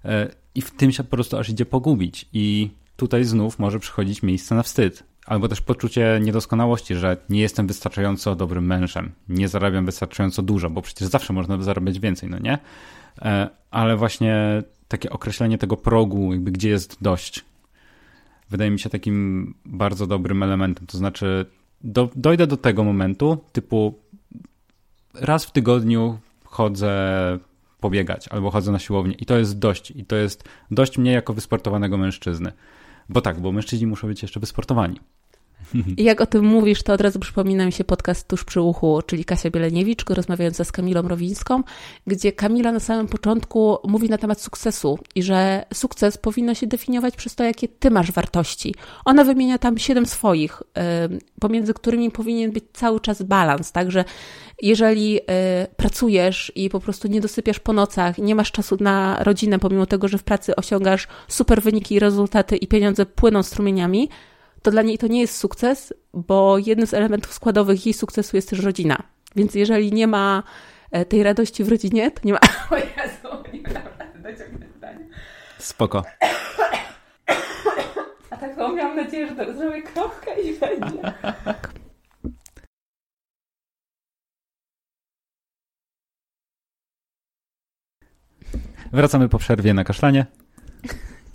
[0.05, 2.29] E, I w tym się po prostu aż idzie pogubić.
[2.33, 5.03] I tutaj znów może przychodzić miejsce na wstyd.
[5.27, 10.83] Albo też poczucie niedoskonałości, że nie jestem wystarczająco dobrym mężem, nie zarabiam wystarczająco dużo, bo
[10.83, 12.59] przecież zawsze można zarabiać więcej, no nie?
[13.22, 17.45] E, ale właśnie takie określenie tego progu, jakby gdzie jest dość,
[18.51, 20.87] wydaje mi się takim bardzo dobrym elementem.
[20.87, 21.47] To znaczy,
[21.85, 23.95] do, dojdę do tego momentu, typu
[25.14, 26.93] raz w tygodniu chodzę
[27.81, 29.91] pobiegać albo chodzę na siłownię i to jest dość.
[29.91, 32.53] I to jest dość mnie jako wysportowanego mężczyzny.
[33.09, 35.01] Bo tak, bo mężczyźni muszą być jeszcze wysportowani.
[35.96, 39.02] I jak o tym mówisz, to od razu przypomina mi się podcast Tuż przy uchu,
[39.07, 41.62] czyli Kasia Bieleniewicz, rozmawiająca z Kamilą Rowińską,
[42.07, 47.16] gdzie Kamila na samym początku mówi na temat sukcesu i że sukces powinno się definiować
[47.16, 48.74] przez to, jakie ty masz wartości.
[49.04, 50.62] Ona wymienia tam siedem swoich,
[51.40, 54.04] pomiędzy którymi powinien być cały czas balans, także
[54.62, 55.22] jeżeli y,
[55.76, 60.09] pracujesz i po prostu nie dosypiasz po nocach, nie masz czasu na rodzinę, pomimo tego,
[60.09, 64.09] że w pracy osiągasz super wyniki i rezultaty i pieniądze płyną strumieniami,
[64.66, 68.50] to dla niej to nie jest sukces, bo jednym z elementów składowych jej sukcesu jest
[68.50, 69.02] też rodzina.
[69.36, 70.42] Więc jeżeli nie ma
[70.90, 72.38] e, tej radości w rodzinie, to nie ma.
[72.70, 73.60] O Jezu, nie
[74.32, 75.08] dociągnę zdanie.
[75.58, 76.02] Spoko.
[78.30, 81.12] A tak to miałam nadzieję, że to zrobię kropkę i będzie.
[88.92, 90.26] Wracamy po przerwie na kaszlanie.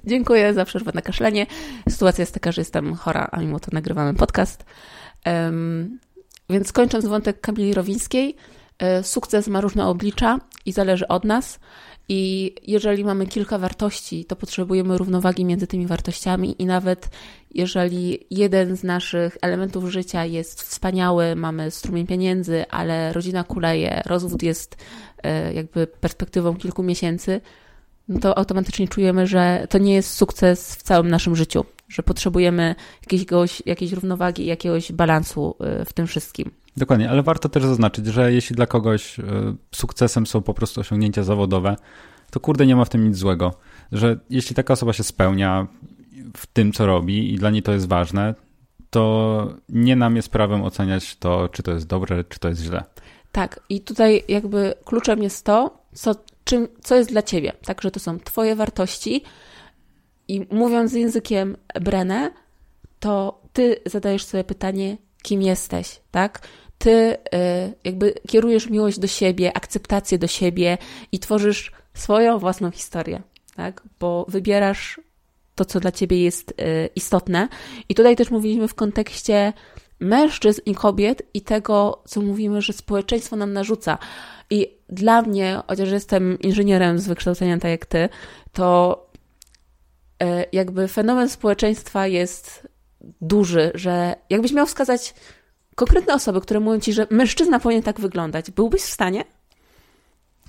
[0.06, 1.46] Dziękuję za przerwę na kaszlenie.
[1.90, 4.66] Sytuacja jest taka, że jestem chora, a mimo to nagrywamy podcast.
[5.26, 6.00] Um,
[6.50, 8.36] więc kończąc wątek Kamili Rowińskiej,
[8.80, 11.60] e, sukces ma różne oblicza i zależy od nas.
[12.10, 17.10] I jeżeli mamy kilka wartości, to potrzebujemy równowagi między tymi wartościami, i nawet
[17.52, 24.44] jeżeli jeden z naszych elementów życia jest wspaniały, mamy strumień pieniędzy, ale rodzina kuleje, rozwód
[24.44, 24.78] jest
[25.24, 27.42] e, jakby perspektywą kilku miesięcy,
[28.08, 32.76] no to automatycznie czujemy, że to nie jest sukces w całym naszym życiu, że potrzebujemy
[33.12, 36.52] jakiegoś, jakiejś równowagi, jakiegoś balansu y, w tym wszystkim.
[36.78, 39.24] Dokładnie, ale warto też zaznaczyć, że jeśli dla kogoś y,
[39.72, 41.76] sukcesem są po prostu osiągnięcia zawodowe,
[42.32, 43.54] to kurde nie ma w tym nic złego.
[43.92, 45.68] Że jeśli taka osoba się spełnia
[46.38, 48.36] w tym, co robi i dla niej to jest ważne,
[48.90, 52.84] to nie nam jest prawem oceniać to, czy to jest dobre, czy to jest źle.
[53.32, 57.54] Tak, i tutaj jakby kluczem jest to, co czym, co jest dla ciebie.
[57.66, 59.24] Także to są twoje wartości
[60.28, 62.32] i mówiąc językiem Brenę,
[63.00, 66.48] to ty zadajesz sobie pytanie, kim jesteś, tak?
[66.78, 67.18] Ty y,
[67.84, 70.78] jakby kierujesz miłość do siebie, akceptację do siebie
[71.12, 73.22] i tworzysz swoją własną historię,
[73.56, 73.84] tak?
[74.00, 75.02] Bo wybierasz
[75.56, 77.48] to, co dla ciebie jest y, istotne.
[77.90, 79.54] I tutaj też mówiliśmy w kontekście
[80.02, 83.98] mężczyzn i kobiet i tego, co mówimy, że społeczeństwo nam narzuca.
[84.50, 88.10] I dla mnie, chociaż jestem inżynierem z wykształcenia tak jak ty,
[88.52, 88.98] to
[90.24, 92.68] e, jakby fenomen społeczeństwa jest
[93.22, 95.14] duży, że jakbyś miał wskazać
[95.76, 99.24] konkretne osoby, które mówią ci, że mężczyzna powinien tak wyglądać, byłbyś w stanie?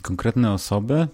[0.03, 1.09] Konkretne osoby?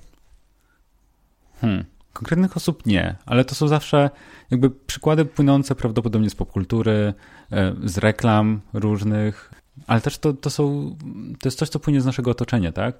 [1.61, 1.85] Hmm.
[2.19, 4.11] Konkretnych osób nie, ale to są zawsze
[4.51, 7.15] jakby przykłady płynące prawdopodobnie z popkultury,
[7.53, 9.51] e, z reklam różnych,
[9.87, 10.97] ale też to, to są,
[11.41, 12.95] to jest coś, co płynie z naszego otoczenia, tak?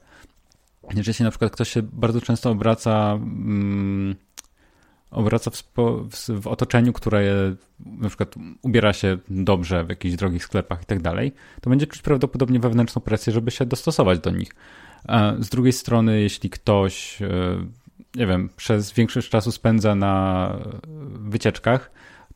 [0.95, 4.15] Jeśli na przykład ktoś się bardzo często obraca, um,
[5.11, 7.23] obraca w, spo, w, w, otoczeniu, które
[7.81, 12.03] na przykład ubiera się dobrze w jakichś drogich sklepach i tak dalej, to będzie czuć
[12.03, 14.55] prawdopodobnie wewnętrzną presję, żeby się dostosować do nich.
[15.39, 17.29] Z drugiej strony, jeśli ktoś, e,
[18.15, 20.57] nie wiem, przez większość czasu spędza na
[21.13, 21.91] wycieczkach,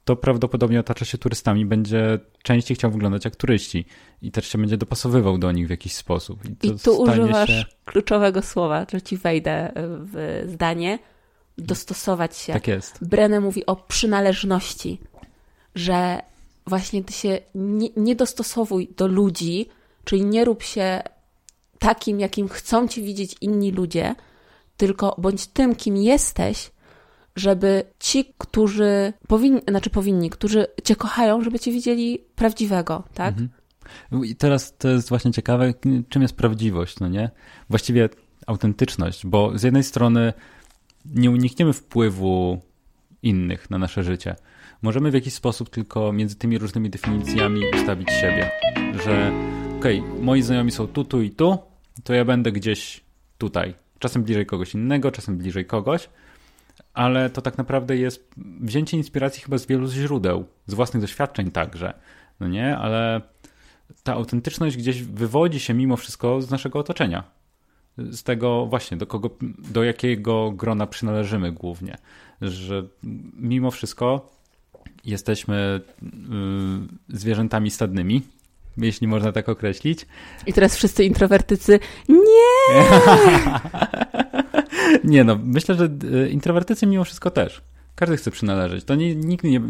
[0.05, 3.85] to prawdopodobnie otacza się turystami, będzie częściej chciał wyglądać jak turyści
[4.23, 6.45] i też się będzie dopasowywał do nich w jakiś sposób.
[6.45, 7.65] I, I tu używasz się...
[7.85, 10.99] kluczowego słowa, że ci wejdę w zdanie,
[11.59, 12.53] dostosować się.
[12.53, 13.09] Tak jest.
[13.09, 15.01] Brenę mówi o przynależności,
[15.75, 16.21] że
[16.67, 19.69] właśnie ty się nie, nie dostosowuj do ludzi,
[20.05, 21.03] czyli nie rób się
[21.79, 24.15] takim, jakim chcą cię widzieć inni ludzie,
[24.83, 26.71] tylko bądź tym, kim jesteś,
[27.37, 33.35] żeby ci, którzy powinni, znaczy powinni, którzy cię kochają, żeby cię widzieli prawdziwego, tak?
[33.39, 33.51] Mhm.
[34.25, 35.75] I teraz to jest właśnie ciekawe,
[36.09, 37.31] czym jest prawdziwość, no nie?
[37.71, 38.09] Właściwie
[38.47, 40.33] autentyczność, bo z jednej strony
[41.05, 42.61] nie unikniemy wpływu
[43.23, 44.37] innych na nasze życie.
[44.83, 48.51] Możemy w jakiś sposób tylko między tymi różnymi definicjami ustawić siebie,
[49.05, 49.33] że
[49.79, 51.59] okej, okay, moi znajomi są tu, tu i tu,
[52.05, 53.05] to ja będę gdzieś
[53.39, 53.83] tutaj.
[54.03, 56.09] Czasem bliżej kogoś innego, czasem bliżej kogoś,
[56.95, 58.31] ale to tak naprawdę jest
[58.61, 61.95] wzięcie inspiracji chyba z wielu źródeł, z własnych doświadczeń także,
[62.41, 63.21] no nie, ale
[64.03, 67.25] ta autentyczność gdzieś wywodzi się mimo wszystko z naszego otoczenia.
[67.99, 69.31] Z tego właśnie, do, kogo,
[69.73, 71.99] do jakiego grona przynależymy głównie.
[72.41, 72.87] Że
[73.37, 74.31] mimo wszystko
[75.05, 76.09] jesteśmy yy,
[77.09, 78.23] zwierzętami stadnymi,
[78.77, 80.07] jeśli można tak określić.
[80.47, 82.83] I teraz wszyscy introwertycy, nie!
[85.13, 85.89] nie no, myślę, że
[86.25, 87.63] y, introwertycy mimo wszystko też.
[87.95, 88.85] Każdy chce przynależeć.
[88.85, 89.61] To nie, nikt nie...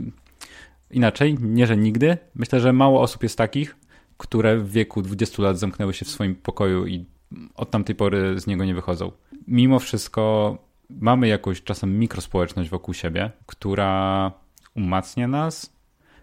[0.90, 2.18] inaczej, nie że nigdy.
[2.34, 3.76] Myślę, że mało osób jest takich,
[4.16, 7.04] które w wieku 20 lat zamknęły się w swoim pokoju i
[7.54, 9.12] od tamtej pory z niego nie wychodzą.
[9.46, 10.58] Mimo wszystko
[10.90, 14.32] mamy jakąś czasem mikrospołeczność wokół siebie, która
[14.74, 15.71] umacnia nas.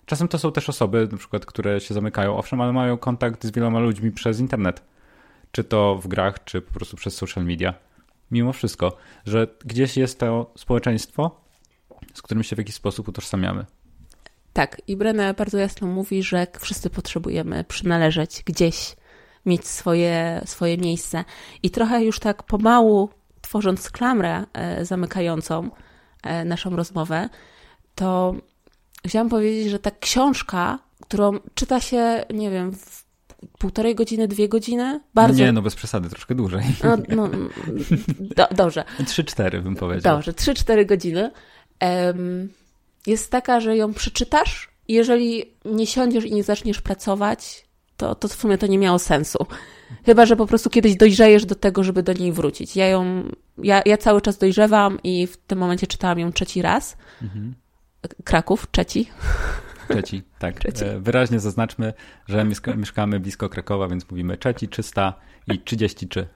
[0.09, 3.51] Czasem to są też osoby, na przykład, które się zamykają, owszem, ale mają kontakt z
[3.51, 4.81] wieloma ludźmi przez internet.
[5.51, 7.73] Czy to w grach, czy po prostu przez social media.
[8.31, 11.41] Mimo wszystko, że gdzieś jest to społeczeństwo,
[12.13, 13.65] z którym się w jakiś sposób utożsamiamy.
[14.53, 18.95] Tak, i Brené bardzo jasno mówi, że wszyscy potrzebujemy przynależeć gdzieś,
[19.45, 21.23] mieć swoje, swoje miejsce.
[21.63, 23.09] I trochę już tak pomału,
[23.41, 25.69] tworząc klamrę e, zamykającą
[26.23, 27.29] e, naszą rozmowę,
[27.95, 28.35] to
[29.07, 33.05] chciałam powiedzieć, że ta książka, którą czyta się, nie wiem, w
[33.57, 34.99] półtorej godziny, dwie godziny?
[35.13, 35.39] Bardzo...
[35.39, 36.63] Nie, no bez przesady, troszkę dłużej.
[36.83, 37.29] No, no,
[38.35, 38.83] do, dobrze.
[39.07, 40.15] Trzy, cztery bym powiedział.
[40.15, 41.31] Dobrze, trzy, cztery godziny.
[41.81, 42.49] Um,
[43.07, 48.27] jest taka, że ją przeczytasz i jeżeli nie siądziesz i nie zaczniesz pracować, to, to
[48.27, 49.45] w sumie to nie miało sensu.
[50.05, 52.75] Chyba, że po prostu kiedyś dojrzejesz do tego, żeby do niej wrócić.
[52.75, 53.23] Ja ją,
[53.57, 56.97] ja, ja cały czas dojrzewam i w tym momencie czytałam ją trzeci raz.
[57.21, 57.53] Mhm.
[58.23, 59.09] Kraków, trzeci.
[59.89, 60.59] Trzeci, tak.
[60.59, 60.85] Trzeci.
[60.85, 61.93] E, wyraźnie zaznaczmy,
[62.27, 62.45] że
[62.77, 65.13] mieszkamy blisko Krakowa, więc mówimy trzeci, 300
[65.47, 66.27] i 33.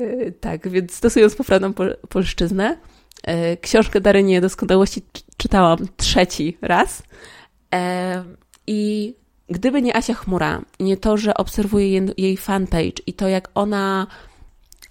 [0.00, 1.72] E, tak, więc stosując poprawną
[2.08, 2.78] polszczyznę,
[3.22, 5.02] e, książkę Dary Niedoskonałości
[5.36, 7.02] czytałam trzeci raz
[8.66, 9.14] i
[9.48, 14.06] gdyby nie Asia Chmura, nie to, że obserwuję jej fanpage i to, jak ona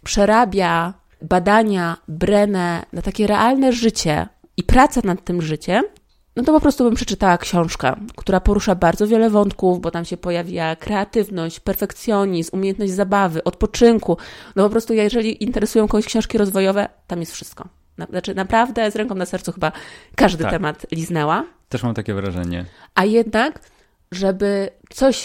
[0.04, 4.28] przerabia badania Brenę na takie realne życie
[4.62, 5.84] i praca nad tym życiem,
[6.36, 10.18] no to po prostu bym przeczytała książkę, która porusza bardzo wiele wątków, bo tam się
[10.18, 14.18] pojawia kreatywność, perfekcjonizm, umiejętność zabawy, odpoczynku.
[14.56, 17.68] No po prostu, jeżeli interesują kogoś książki rozwojowe, tam jest wszystko.
[18.10, 19.72] Znaczy, naprawdę z ręką na sercu chyba
[20.16, 20.54] każdy tak.
[20.54, 21.46] temat liznęła.
[21.70, 22.66] Też mam takie wrażenie.
[22.96, 23.60] A jednak,
[24.12, 25.18] żeby coś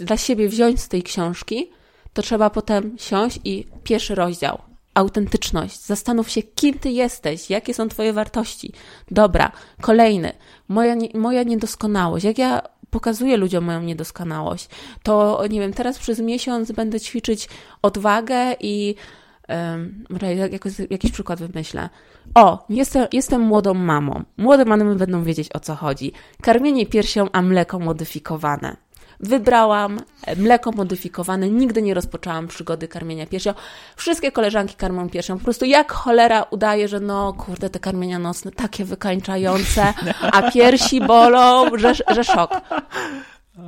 [0.00, 1.70] dla siebie wziąć z tej książki,
[2.12, 5.86] to trzeba potem siąść i pierwszy rozdział autentyczność.
[5.86, 8.72] Zastanów się, kim ty jesteś, jakie są twoje wartości.
[9.10, 10.32] Dobra, kolejny.
[10.68, 12.24] Moja, moja niedoskonałość.
[12.24, 14.68] Jak ja pokazuję ludziom moją niedoskonałość,
[15.02, 17.48] to nie wiem, teraz przez miesiąc będę ćwiczyć
[17.82, 18.94] odwagę i
[20.90, 21.88] jakiś przykład wymyślę.
[22.34, 24.22] O, jestem, jestem młodą mamą.
[24.36, 26.12] Młode mamy będą wiedzieć o co chodzi.
[26.42, 28.76] Karmienie piersią, a mleko modyfikowane.
[29.20, 30.00] Wybrałam
[30.36, 33.54] mleko modyfikowane, nigdy nie rozpoczęłam przygody karmienia piersią.
[33.96, 35.38] Wszystkie koleżanki karmią piersią.
[35.38, 39.94] Po prostu jak cholera udaje, że no kurde, te karmienia nocne takie wykańczające,
[40.32, 42.60] a piersi bolą, że, że szok.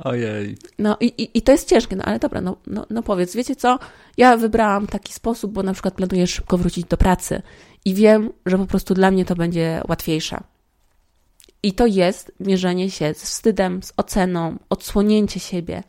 [0.03, 0.57] Ojej.
[0.79, 3.55] No i, i, i to jest ciężkie, no ale dobra, no, no, no powiedz, wiecie
[3.55, 3.79] co?
[4.17, 7.41] Ja wybrałam taki sposób, bo na przykład planuję szybko wrócić do pracy
[7.85, 10.37] i wiem, że po prostu dla mnie to będzie łatwiejsze.
[11.63, 15.83] I to jest mierzenie się z wstydem, z oceną, odsłonięcie siebie.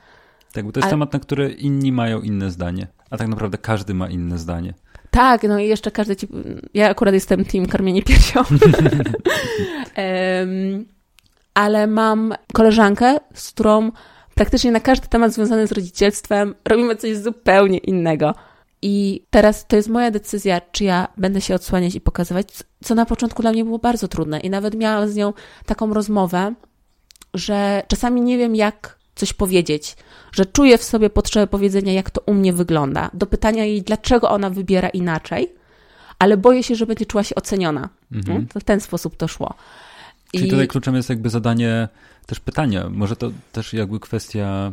[0.53, 0.91] Tak, bo to jest Ale...
[0.91, 4.75] temat, na który inni mają inne zdanie, a tak naprawdę każdy ma inne zdanie.
[5.11, 6.29] Tak, no i jeszcze każdy ci...
[6.75, 8.41] Ja akurat jestem team karmienie piersią.
[8.49, 8.59] um,
[11.55, 13.91] ale mam koleżankę, z którą
[14.35, 18.35] praktycznie na każdy temat związany z rodzicielstwem robimy coś zupełnie innego.
[18.83, 22.49] I teraz to jest moja decyzja, czy ja będę się odsłaniać i pokazywać,
[22.85, 24.41] co na początku dla mnie było bardzo trudne.
[24.41, 25.33] I nawet miałam z nią
[25.67, 26.55] taką rozmowę,
[27.35, 29.97] że czasami nie wiem, jak coś powiedzieć,
[30.33, 34.31] że czuję w sobie potrzebę powiedzenia, jak to u mnie wygląda, do pytania jej, dlaczego
[34.31, 35.53] ona wybiera inaczej,
[36.19, 37.89] ale boję się, że będzie czuła się oceniona.
[38.13, 38.47] Mhm.
[38.47, 39.55] To w ten sposób to szło.
[40.33, 40.51] Czyli I...
[40.51, 41.89] tutaj kluczem jest jakby zadanie
[42.27, 42.89] też pytania.
[42.91, 44.73] Może to też jakby kwestia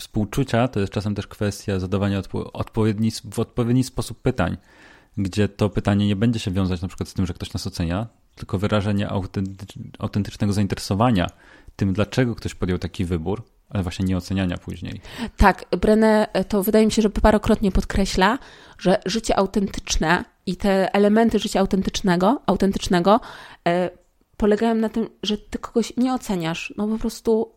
[0.00, 4.56] współczucia to jest czasem też kwestia zadawania odpo odpowiedni, w odpowiedni sposób pytań,
[5.16, 8.06] gdzie to pytanie nie będzie się wiązać na przykład z tym, że ktoś nas ocenia,
[8.34, 11.26] tylko wyrażenie autentycz autentycznego zainteresowania
[11.76, 15.00] tym, dlaczego ktoś podjął taki wybór, ale właśnie nie oceniania później.
[15.36, 18.38] Tak, Brené to wydaje mi się, że parokrotnie podkreśla,
[18.78, 23.20] że życie autentyczne i te elementy życia autentycznego, autentycznego
[23.68, 23.90] e,
[24.36, 27.52] polegają na tym, że ty kogoś nie oceniasz, no po prostu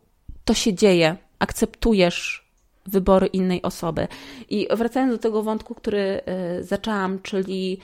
[0.45, 2.47] to się dzieje, akceptujesz
[2.85, 4.07] wybory innej osoby.
[4.49, 6.21] I wracając do tego wątku, który
[6.59, 7.79] y, zaczęłam, czyli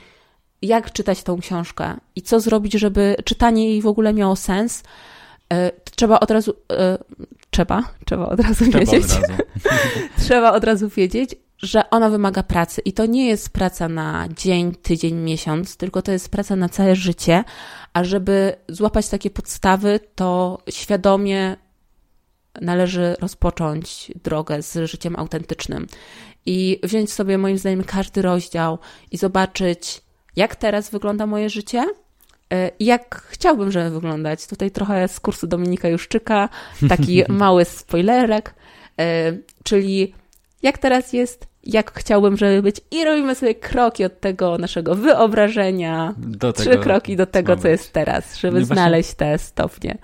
[0.62, 4.82] jak czytać tą książkę i co zrobić, żeby czytanie jej w ogóle miało sens,
[5.52, 5.56] y,
[5.96, 6.54] trzeba od razu, y,
[7.50, 9.42] trzeba, trzeba od razu trzeba wiedzieć, od razu.
[10.24, 14.74] trzeba od razu wiedzieć, że ona wymaga pracy i to nie jest praca na dzień,
[14.74, 17.44] tydzień, miesiąc, tylko to jest praca na całe życie,
[17.92, 21.56] a żeby złapać takie podstawy, to świadomie
[22.60, 25.86] należy rozpocząć drogę z życiem autentycznym
[26.46, 28.78] i wziąć sobie, moim zdaniem, każdy rozdział
[29.10, 30.02] i zobaczyć,
[30.36, 31.86] jak teraz wygląda moje życie,
[32.52, 34.46] E, jak chciałbym, żeby wyglądać.
[34.46, 36.48] Tutaj trochę z kursu Dominika Juszczyka,
[36.88, 38.54] taki mały spoilerek,
[39.00, 39.32] e,
[39.62, 40.14] czyli
[40.62, 46.14] jak teraz jest, jak chciałbym, żeby być i robimy sobie kroki od tego naszego wyobrażenia,
[46.16, 48.74] do trzy kroki do tego, co jest teraz, żeby właśnie...
[48.74, 49.98] znaleźć te stopnie.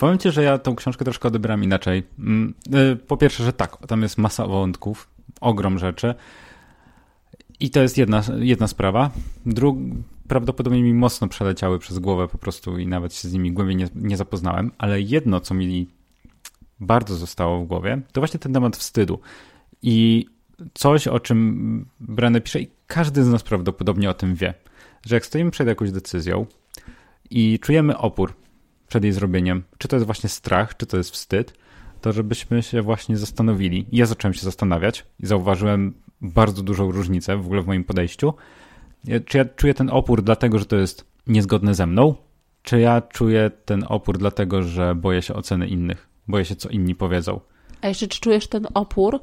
[0.00, 2.02] Powiem ci, że ja tą książkę troszkę odebrałem inaczej.
[2.18, 2.54] Mm,
[2.92, 5.08] y, po pierwsze, że tak, tam jest masa wątków,
[5.40, 6.14] ogrom rzeczy.
[7.60, 9.10] I to jest jedna, jedna sprawa.
[9.46, 9.78] Drug,
[10.28, 13.88] prawdopodobnie mi mocno przeleciały przez głowę po prostu i nawet się z nimi głębiej nie,
[13.94, 15.88] nie zapoznałem, ale jedno, co mi
[16.80, 19.20] bardzo zostało w głowie, to właśnie ten temat wstydu.
[19.82, 20.26] I
[20.74, 24.54] coś, o czym Brené pisze i każdy z nas prawdopodobnie o tym wie,
[25.06, 26.46] że jak stoimy przed jakąś decyzją
[27.30, 28.40] i czujemy opór
[28.90, 31.54] przed jej zrobieniem, czy to jest właśnie strach, czy to jest wstyd,
[32.00, 33.86] to żebyśmy się właśnie zastanowili.
[33.92, 38.34] Ja zacząłem się zastanawiać i zauważyłem bardzo dużą różnicę w ogóle w moim podejściu.
[39.26, 42.14] Czy ja czuję ten opór dlatego, że to jest niezgodne ze mną,
[42.62, 46.94] czy ja czuję ten opór dlatego, że boję się oceny innych, boję się, co inni
[46.94, 47.40] powiedzą.
[47.80, 49.20] A jeszcze czy czujesz ten opór,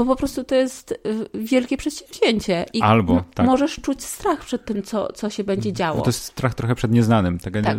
[0.00, 3.46] bo po prostu to jest y, wielkie przedsięwzięcie i Albo, tak.
[3.46, 5.96] możesz czuć strach przed tym, co, co się będzie działo.
[5.96, 7.78] No to jest strach trochę przed nieznanym, taka tak.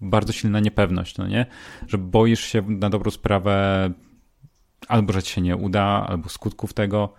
[0.00, 1.46] bardzo silna niepewność, no nie?
[1.88, 3.90] Że boisz się na dobrą sprawę
[4.88, 7.14] albo, że ci się nie uda, albo skutków tego.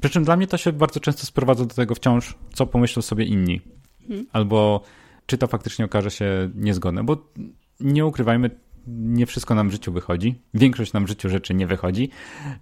[0.00, 3.24] Przy czym dla mnie to się bardzo często sprowadza do tego wciąż, co pomyślą sobie
[3.24, 3.60] inni.
[4.08, 4.26] Hmm.
[4.32, 4.82] Albo
[5.26, 7.32] czy to faktycznie okaże się niezgodne, bo
[7.80, 8.50] nie ukrywajmy,
[8.86, 10.34] nie wszystko nam w życiu wychodzi.
[10.54, 12.10] Większość nam w życiu rzeczy nie wychodzi.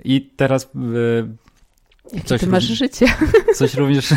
[0.05, 0.71] I teraz.
[2.12, 3.07] Jakie coś ty masz życie?
[3.57, 4.14] Coś również.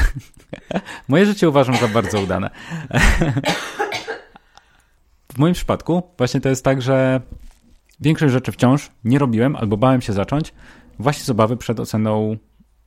[1.08, 2.49] Moje życie uważam za bardzo udane.
[5.34, 7.22] W moim przypadku właśnie to jest tak, że
[7.99, 10.54] większość rzeczy wciąż nie robiłem albo bałem się zacząć
[10.99, 12.38] właśnie z obawy przed oceną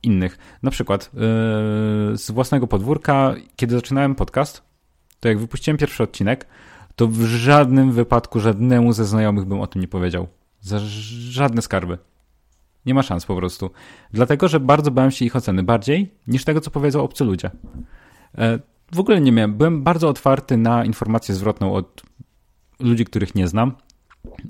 [0.03, 0.37] innych.
[0.63, 1.19] Na przykład yy,
[2.17, 4.61] z własnego podwórka, kiedy zaczynałem podcast,
[5.19, 6.47] to jak wypuściłem pierwszy odcinek,
[6.97, 10.27] to w żadnym wypadku żadnemu ze znajomych bym o tym nie powiedział.
[10.61, 10.79] Za
[11.29, 11.97] żadne skarby.
[12.85, 13.71] Nie ma szans po prostu.
[14.11, 17.51] Dlatego, że bardzo bałem się ich oceny bardziej niż tego, co powiedzą obcy ludzie.
[18.37, 18.59] E,
[18.91, 19.53] w ogóle nie miałem.
[19.53, 22.01] Byłem bardzo otwarty na informację zwrotną od
[22.79, 23.71] ludzi, których nie znam,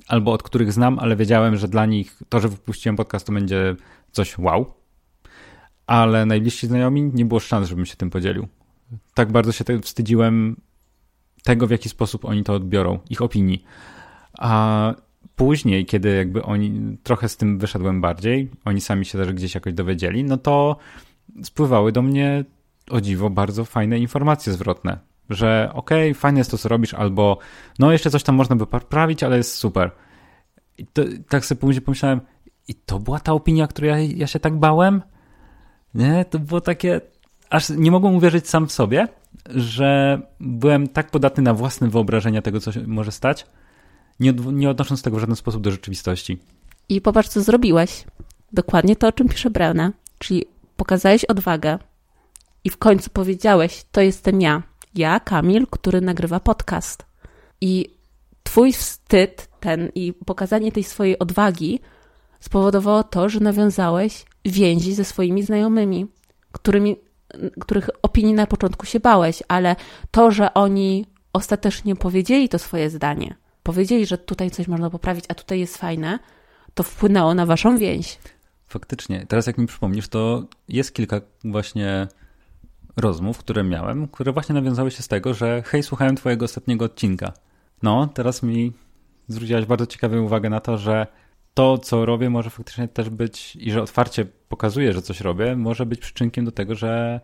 [0.08, 3.76] albo od których znam, ale wiedziałem, że dla nich to, że wypuściłem podcast, to będzie
[4.12, 4.74] coś wow.
[5.88, 8.48] Ale najbliżsi znajomi nie było szans, żebym się tym podzielił.
[9.14, 10.56] Tak bardzo się wstydziłem
[11.48, 13.64] tego, w jaki sposób oni to odbiorą, ich opinii.
[14.38, 14.94] A
[15.36, 19.74] później, kiedy jakby oni, trochę z tym wyszedłem bardziej, oni sami się też gdzieś jakoś
[19.74, 20.78] dowiedzieli, no to
[21.44, 22.46] spływały do mnie,
[22.90, 24.98] o dziwo, bardzo fajne informacje zwrotne,
[25.30, 27.38] że okej, okay, fajne jest to, co robisz, albo
[27.80, 29.92] no jeszcze coś tam można by poprawić, ale jest super.
[30.78, 32.22] I to, tak sobie później pomyślałem,
[32.68, 35.02] i to była ta opinia, której ja, ja się tak bałem?
[35.94, 37.02] Nie, to było takie,
[37.50, 39.08] aż nie mogłem uwierzyć sam w sobie,
[39.56, 43.46] że byłem tak podatny na własne wyobrażenia tego, co się może stać,
[44.20, 46.38] nie, nie odnosząc tego w żaden sposób do rzeczywistości.
[46.90, 48.04] I popatrz, co zrobiłeś.
[48.54, 49.92] Dokładnie to, o czym pisze Breuna.
[50.20, 50.46] Czyli
[50.76, 51.80] pokazałeś odwagę
[52.64, 54.64] i w końcu powiedziałeś, to jestem ja.
[54.96, 57.06] Ja, Kamil, który nagrywa podcast.
[57.62, 57.90] I
[58.44, 61.80] twój wstyd ten i pokazanie tej swojej odwagi
[62.40, 66.08] spowodowało to, że nawiązałeś więzi ze swoimi znajomymi,
[66.52, 66.96] którymi
[67.60, 69.76] których opinii na początku się bałeś, ale
[70.12, 75.34] to, że oni ostatecznie powiedzieli to swoje zdanie, powiedzieli, że tutaj coś można poprawić, a
[75.34, 76.20] tutaj jest fajne,
[76.74, 78.20] to wpłynęło na waszą więź.
[78.68, 79.26] Faktycznie.
[79.28, 82.08] Teraz jak mi przypomnisz, to jest kilka właśnie
[82.98, 87.34] rozmów, które miałem, które właśnie nawiązały się z tego, że hej, słuchałem twojego ostatniego odcinka.
[87.84, 88.74] No, teraz mi
[89.28, 91.08] zwróciłaś bardzo ciekawą uwagę na to, że
[91.58, 95.86] to, co robię, może faktycznie też być i że otwarcie pokazuję, że coś robię, może
[95.86, 97.22] być przyczynkiem do tego, że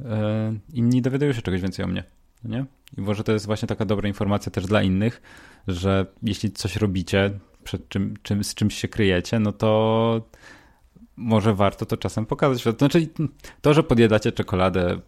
[0.00, 2.04] e, inni dowiadują się czegoś więcej o mnie.
[2.44, 2.64] Nie?
[2.98, 5.22] I może to jest właśnie taka dobra informacja też dla innych,
[5.68, 7.30] że jeśli coś robicie,
[7.64, 10.22] przed czym, czym, z czymś się kryjecie, no to
[11.18, 12.62] może warto to czasem pokazać.
[12.62, 13.08] To znaczy,
[13.60, 14.98] to, że podjedacie czekoladę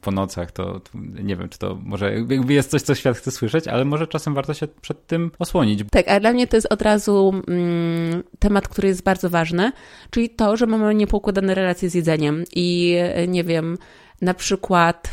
[0.00, 0.80] po nocach, to,
[1.22, 4.34] nie wiem, czy to może jakby jest coś, co świat chce słyszeć, ale może czasem
[4.34, 5.80] warto się przed tym osłonić.
[5.90, 9.72] Tak, a dla mnie to jest od razu mm, temat, który jest bardzo ważny,
[10.10, 12.96] czyli to, że mamy niepoukładane relacje z jedzeniem i
[13.28, 13.78] nie wiem,
[14.22, 15.12] na przykład.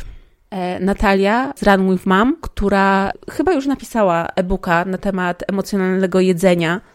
[0.50, 6.80] E, Natalia z Run With Mom, która chyba już napisała e-booka na temat emocjonalnego jedzenia,
[6.80, 6.93] E,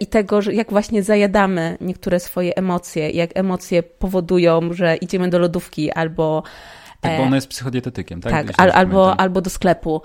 [0.00, 5.38] i tego, że jak właśnie zajadamy niektóre swoje emocje, jak emocje powodują, że idziemy do
[5.38, 6.42] lodówki albo.
[7.00, 8.32] Tak, bo ona jest psychodietetykiem, tak?
[8.32, 10.02] Tak, al, albo, albo do sklepu.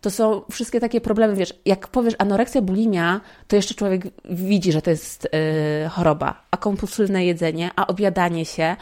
[0.00, 4.82] To są wszystkie takie problemy, wiesz, jak powiesz anoreksja, bulimia, to jeszcze człowiek widzi, że
[4.82, 8.76] to jest yy, choroba, a kompulsywne jedzenie, a obiadanie się,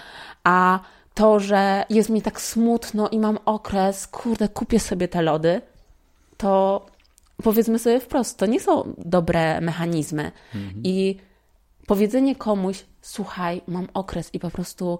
[0.44, 0.80] a
[1.14, 5.60] to, że jest mi tak smutno i mam okres, kurde, kupię sobie te lody,
[6.36, 6.86] to
[7.42, 10.32] powiedzmy sobie wprost, to nie są dobre mechanizmy.
[10.54, 10.82] Mhm.
[10.84, 11.16] I
[11.86, 14.98] powiedzenie komuś, słuchaj, mam okres i po prostu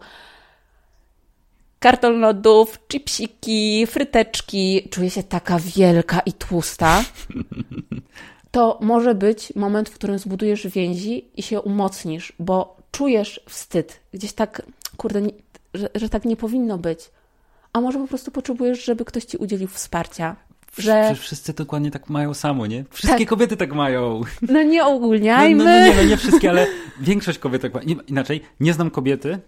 [1.78, 7.05] karton lodów, chipsiki, fryteczki, czuję się taka wielka i tłusta,
[8.51, 14.01] to może być moment, w którym zbudujesz więzi i się umocnisz, bo czujesz wstyd.
[14.12, 14.62] Gdzieś tak,
[14.97, 15.22] kurde,
[15.74, 17.11] że, że tak nie powinno być.
[17.72, 20.36] A może po prostu potrzebujesz, żeby ktoś ci udzielił wsparcia.
[20.79, 21.03] Że...
[21.05, 22.85] Przecież wszyscy dokładnie tak mają samo, nie?
[22.91, 23.29] Wszystkie tak.
[23.29, 24.21] kobiety tak mają.
[24.49, 25.64] No nie ogólniajmy.
[25.64, 26.66] No, no, no, nie, no nie wszystkie, ale
[27.01, 27.81] większość kobiet tak ma.
[28.07, 29.39] Inaczej, nie znam kobiety,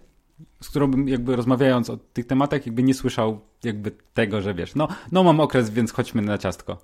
[0.61, 4.75] z którą bym jakby rozmawiając o tych tematach, jakby nie słyszał jakby tego, że wiesz,
[4.75, 6.77] no, no mam okres, więc chodźmy na ciastko.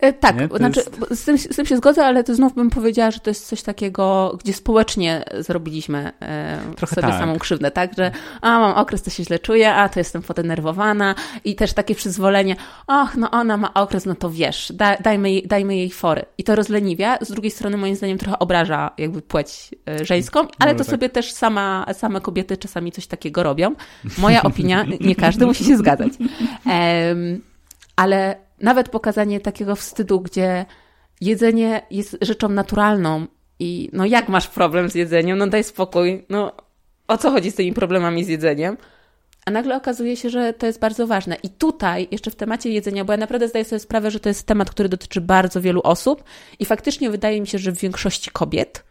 [0.00, 1.20] E, tak, znaczy jest...
[1.20, 3.62] z, tym, z tym się zgodzę, ale to znów bym powiedziała, że to jest coś
[3.62, 7.20] takiego, gdzie społecznie zrobiliśmy e, Trochę sobie tak.
[7.20, 8.10] samą krzywdę, tak, że
[8.40, 11.14] a mam okres, to się źle czuję, a to jestem podenerwowana
[11.44, 12.56] i też takie przyzwolenie,
[12.86, 16.24] ach, no ona ma okres, no to wiesz, da, dajmy, jej, dajmy jej fory.
[16.38, 20.72] I to rozleniwia, z drugiej strony moim zdaniem trochę obraża jakby płeć e, żeńską, ale
[20.72, 20.90] no, to tak.
[20.90, 23.74] sobie też sama, same kobiety czasami coś takiego robią.
[24.18, 26.13] Moja opinia, nie każdy musi się zgadzać.
[26.20, 27.42] Um,
[27.96, 30.66] ale nawet pokazanie takiego wstydu, gdzie
[31.20, 33.26] jedzenie jest rzeczą naturalną
[33.58, 36.52] i no jak masz problem z jedzeniem, no daj spokój, no
[37.08, 38.76] o co chodzi z tymi problemami z jedzeniem?
[39.46, 41.36] A nagle okazuje się, że to jest bardzo ważne.
[41.42, 44.46] I tutaj, jeszcze w temacie jedzenia, bo ja naprawdę zdaję sobie sprawę, że to jest
[44.46, 46.24] temat, który dotyczy bardzo wielu osób
[46.58, 48.83] i faktycznie wydaje mi się, że w większości kobiet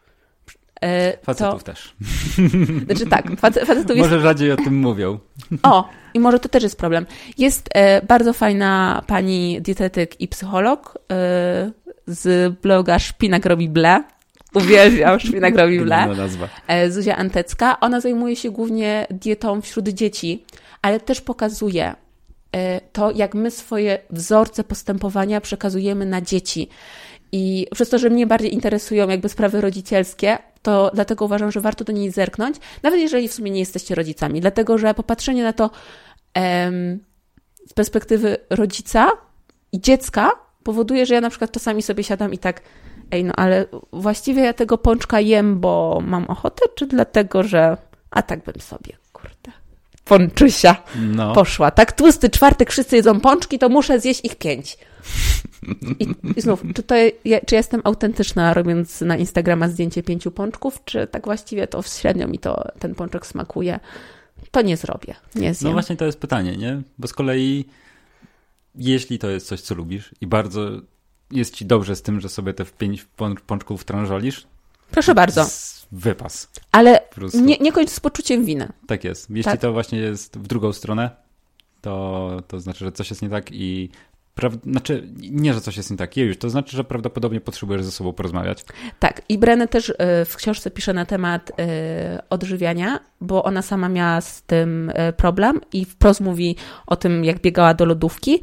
[1.23, 1.71] facetów to...
[1.71, 1.95] też.
[2.86, 4.09] Znaczy tak, facetów jest...
[4.09, 5.19] Może rzadziej o tym mówią.
[5.63, 7.05] O, i może to też jest problem.
[7.38, 11.71] Jest e, bardzo fajna pani dietetyk i psycholog e,
[12.07, 14.03] z bloga Szpinak robi ble.
[14.53, 16.07] Uwielbiam Szpinak robi ble.
[16.67, 17.79] E, Zuzia Antecka.
[17.79, 20.45] Ona zajmuje się głównie dietą wśród dzieci,
[20.81, 21.95] ale też pokazuje
[22.51, 26.69] e, to, jak my swoje wzorce postępowania przekazujemy na dzieci.
[27.36, 31.84] I przez to, że mnie bardziej interesują jakby sprawy rodzicielskie, to dlatego uważam, że warto
[31.84, 35.69] do niej zerknąć, nawet jeżeli w sumie nie jesteście rodzicami, dlatego że popatrzenie na to
[36.34, 36.99] em,
[37.67, 39.11] z perspektywy rodzica
[39.71, 40.31] i dziecka
[40.63, 42.61] powoduje, że ja na przykład czasami sobie siadam i tak,
[43.11, 47.77] ej, no ale właściwie ja tego pączka jem, bo mam ochotę, czy dlatego, że
[48.11, 49.51] a tak bym sobie, kurde,
[50.05, 51.34] pączusia no.
[51.34, 51.71] poszła.
[51.71, 54.77] Tak tłusty czwartek wszyscy jedzą pączki, to muszę zjeść ich pięć.
[55.99, 56.95] I, I, znów, czy, to,
[57.45, 62.39] czy jestem autentyczna, robiąc na Instagrama zdjęcie pięciu pączków, czy tak właściwie to średnio mi
[62.39, 63.80] to ten pączek smakuje?
[64.51, 65.16] To nie zrobię.
[65.36, 65.70] Nie zjem.
[65.70, 66.82] No właśnie to jest pytanie, nie?
[66.97, 67.66] Bo z kolei,
[68.76, 70.70] jeśli to jest coś, co lubisz i bardzo
[71.32, 73.06] jest ci dobrze z tym, że sobie te pięć
[73.47, 74.47] pączków tranżolisz,
[74.93, 75.45] Proszę bardzo.
[75.91, 76.49] Wypas.
[76.72, 77.01] Ale
[77.34, 78.70] nie, nie kończ z poczuciem winy.
[78.88, 79.30] Tak jest.
[79.30, 79.62] Jeśli tak.
[79.62, 81.10] to właśnie jest w drugą stronę,
[81.82, 83.89] to, to znaczy, że coś jest nie tak i
[84.63, 88.13] znaczy, nie, że coś jest nie tak, już, to znaczy, że prawdopodobnie potrzebujesz ze sobą
[88.13, 88.65] porozmawiać.
[88.99, 93.89] Tak, i Brenny też e, w książce pisze na temat e, odżywiania, bo ona sama
[93.89, 96.55] miała z tym e, problem i wprost mówi
[96.88, 98.41] o tym, jak biegała do lodówki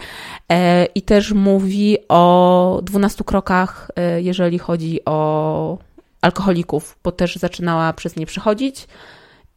[0.95, 5.78] i też mówi o 12 krokach, jeżeli chodzi o
[6.20, 8.86] alkoholików, bo też zaczynała przez nie przechodzić,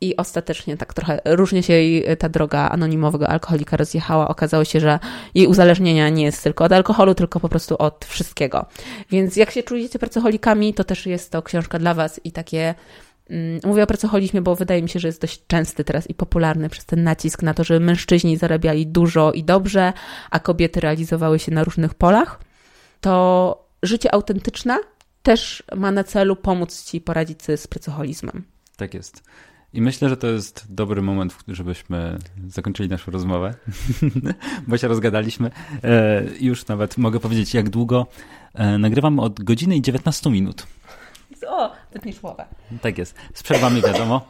[0.03, 4.27] i ostatecznie tak trochę różnie się jej ta droga anonimowego alkoholika rozjechała.
[4.27, 4.99] Okazało się, że
[5.35, 8.65] jej uzależnienia nie jest tylko od alkoholu, tylko po prostu od wszystkiego.
[9.09, 12.75] Więc jak się czujecie pracocholikami, to też jest to książka dla Was i takie
[13.29, 16.69] mm, Mówię o pracoholizmie, bo wydaje mi się, że jest dość częsty teraz i popularny
[16.69, 19.93] przez ten nacisk na to, że mężczyźni zarabiali dużo i dobrze,
[20.31, 22.39] a kobiety realizowały się na różnych polach.
[23.01, 24.79] To życie autentyczne
[25.23, 28.43] też ma na celu pomóc Ci poradzić sobie z pracoholizmem.
[28.77, 29.23] Tak jest.
[29.73, 33.53] I myślę, że to jest dobry moment, żebyśmy zakończyli naszą rozmowę,
[34.67, 35.51] bo się rozgadaliśmy.
[35.83, 38.07] E, już nawet mogę powiedzieć, jak długo.
[38.53, 40.67] E, nagrywam od godziny i 19 minut.
[41.47, 41.71] O,
[42.05, 42.45] nie słowa.
[42.81, 43.15] Tak jest.
[43.33, 44.27] Z przerwami wiadomo.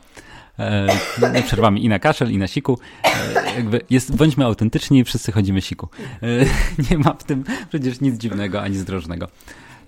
[0.60, 2.80] E, przerwami i na kaszel, i na siku.
[3.04, 5.90] E, jakby jest, bądźmy autentyczni, wszyscy chodzimy siku.
[6.24, 6.28] E,
[6.92, 9.28] nie ma w tym przecież nic dziwnego ani zdrożnego.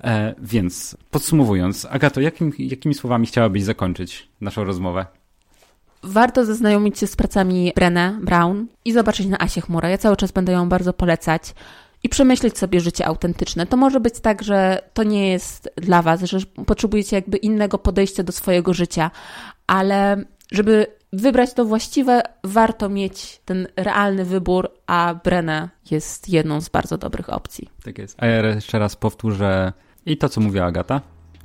[0.04, 5.06] E, więc podsumowując, Agato, jakim, jakimi słowami chciałabyś zakończyć naszą rozmowę?
[6.06, 9.90] Warto zaznajomić się z pracami Brené Brown i zobaczyć na Asie Chmura.
[9.90, 11.54] Ja cały czas będę ją bardzo polecać
[12.04, 13.66] i przemyśleć sobie życie autentyczne.
[13.66, 18.24] To może być tak, że to nie jest dla Was, że potrzebujecie jakby innego podejścia
[18.24, 19.12] do swojego życia,
[19.68, 26.70] ale żeby wybrać to właściwe, warto mieć ten realny wybór, a Brené jest jedną z
[26.70, 27.70] bardzo dobrych opcji.
[27.84, 28.24] Tak jest.
[28.24, 29.74] A ja jeszcze raz powtórzę
[30.06, 31.02] i to, co mówiła Agata,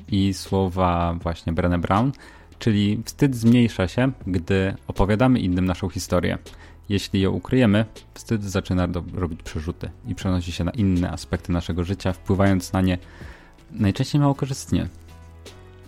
[0.09, 2.13] i słowa właśnie Brené Brown,
[2.61, 6.39] Czyli wstyd zmniejsza się, gdy opowiadamy innym naszą historię.
[6.89, 7.85] Jeśli ją ukryjemy,
[8.15, 12.99] wstyd zaczyna robić przerzuty i przenosi się na inne aspekty naszego życia, wpływając na nie
[13.73, 14.89] najczęściej mało korzystnie.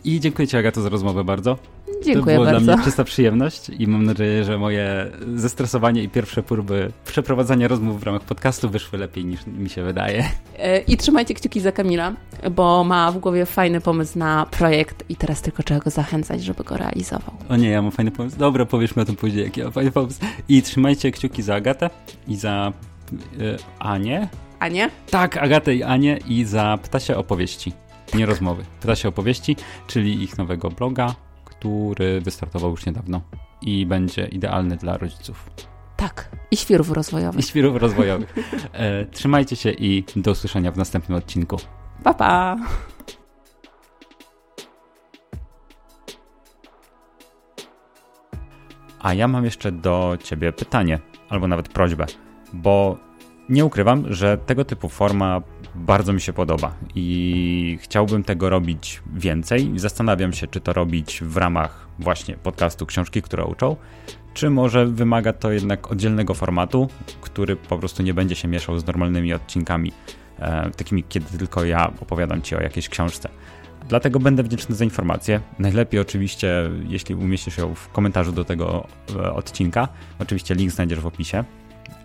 [0.04, 1.58] I dziękuję Ci, Agato, za rozmowę bardzo.
[2.05, 2.61] Dziękuję to bardzo.
[2.61, 8.01] dla mnie czysta przyjemność i mam nadzieję, że moje zestresowanie i pierwsze próby przeprowadzania rozmów
[8.01, 10.24] w ramach podcastu wyszły lepiej niż mi się wydaje.
[10.59, 12.12] E, I trzymajcie kciuki za Kamila,
[12.51, 16.64] bo ma w głowie fajny pomysł na projekt i teraz tylko trzeba go zachęcać, żeby
[16.64, 17.34] go realizował.
[17.49, 18.38] O nie, ja mam fajny pomysł.
[18.38, 20.20] Dobra, powiedzmy o tym później, jaki ja mam fajny pomysł.
[20.49, 21.90] I trzymajcie kciuki za Agatę
[22.28, 22.72] i za
[23.12, 24.28] y, Anię.
[24.59, 24.90] Anię?
[25.11, 27.72] Tak, Agatę i Anię i za Ptasie Opowieści.
[28.14, 28.64] Nie rozmowy.
[28.80, 31.14] Ptasie Opowieści, czyli ich nowego bloga,
[31.62, 33.20] który wystartował już niedawno
[33.60, 35.50] i będzie idealny dla rodziców.
[35.96, 37.40] Tak, i świrów rozwojowych.
[37.40, 38.34] I świrów rozwojowych.
[38.72, 41.56] E, trzymajcie się i do usłyszenia w następnym odcinku.
[42.04, 42.56] Pa, pa!
[49.00, 50.98] A ja mam jeszcze do ciebie pytanie,
[51.28, 52.06] albo nawet prośbę,
[52.52, 52.98] bo
[53.48, 55.42] nie ukrywam, że tego typu forma
[55.74, 59.72] bardzo mi się podoba i chciałbym tego robić więcej.
[59.76, 63.76] Zastanawiam się, czy to robić w ramach właśnie podcastu Książki, które uczą,
[64.34, 66.88] czy może wymaga to jednak oddzielnego formatu,
[67.20, 69.92] który po prostu nie będzie się mieszał z normalnymi odcinkami,
[70.38, 73.28] e, takimi, kiedy tylko ja opowiadam Ci o jakiejś książce.
[73.88, 75.40] Dlatego będę wdzięczny za informację.
[75.58, 79.88] Najlepiej oczywiście, jeśli umieścisz ją w komentarzu do tego e, odcinka.
[80.18, 81.44] Oczywiście link znajdziesz w opisie.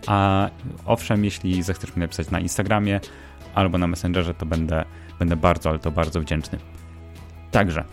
[0.07, 0.49] A
[0.85, 2.99] owszem, jeśli zechcesz mi napisać na Instagramie
[3.57, 4.85] albo na Messengerze, to będę,
[5.19, 6.59] będę bardzo, ale to bardzo wdzięczny.
[7.51, 7.83] Także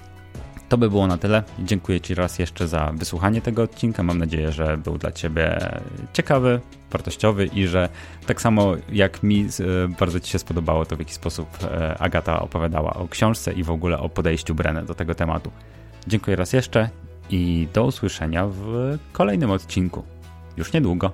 [0.68, 1.42] to by było na tyle.
[1.58, 4.02] Dziękuję Ci raz jeszcze za wysłuchanie tego odcinka.
[4.02, 5.58] Mam nadzieję, że był dla Ciebie
[6.12, 6.60] ciekawy,
[6.90, 7.88] wartościowy i że
[8.26, 9.48] tak samo jak mi
[9.84, 13.62] e, bardzo Ci się spodobało to, w jaki sposób e, Agata opowiadała o książce i
[13.62, 15.50] w ogóle o podejściu Brenę do tego tematu.
[16.06, 16.88] Dziękuję raz jeszcze
[17.30, 20.02] i do usłyszenia w kolejnym odcinku.
[20.56, 21.12] Już niedługo.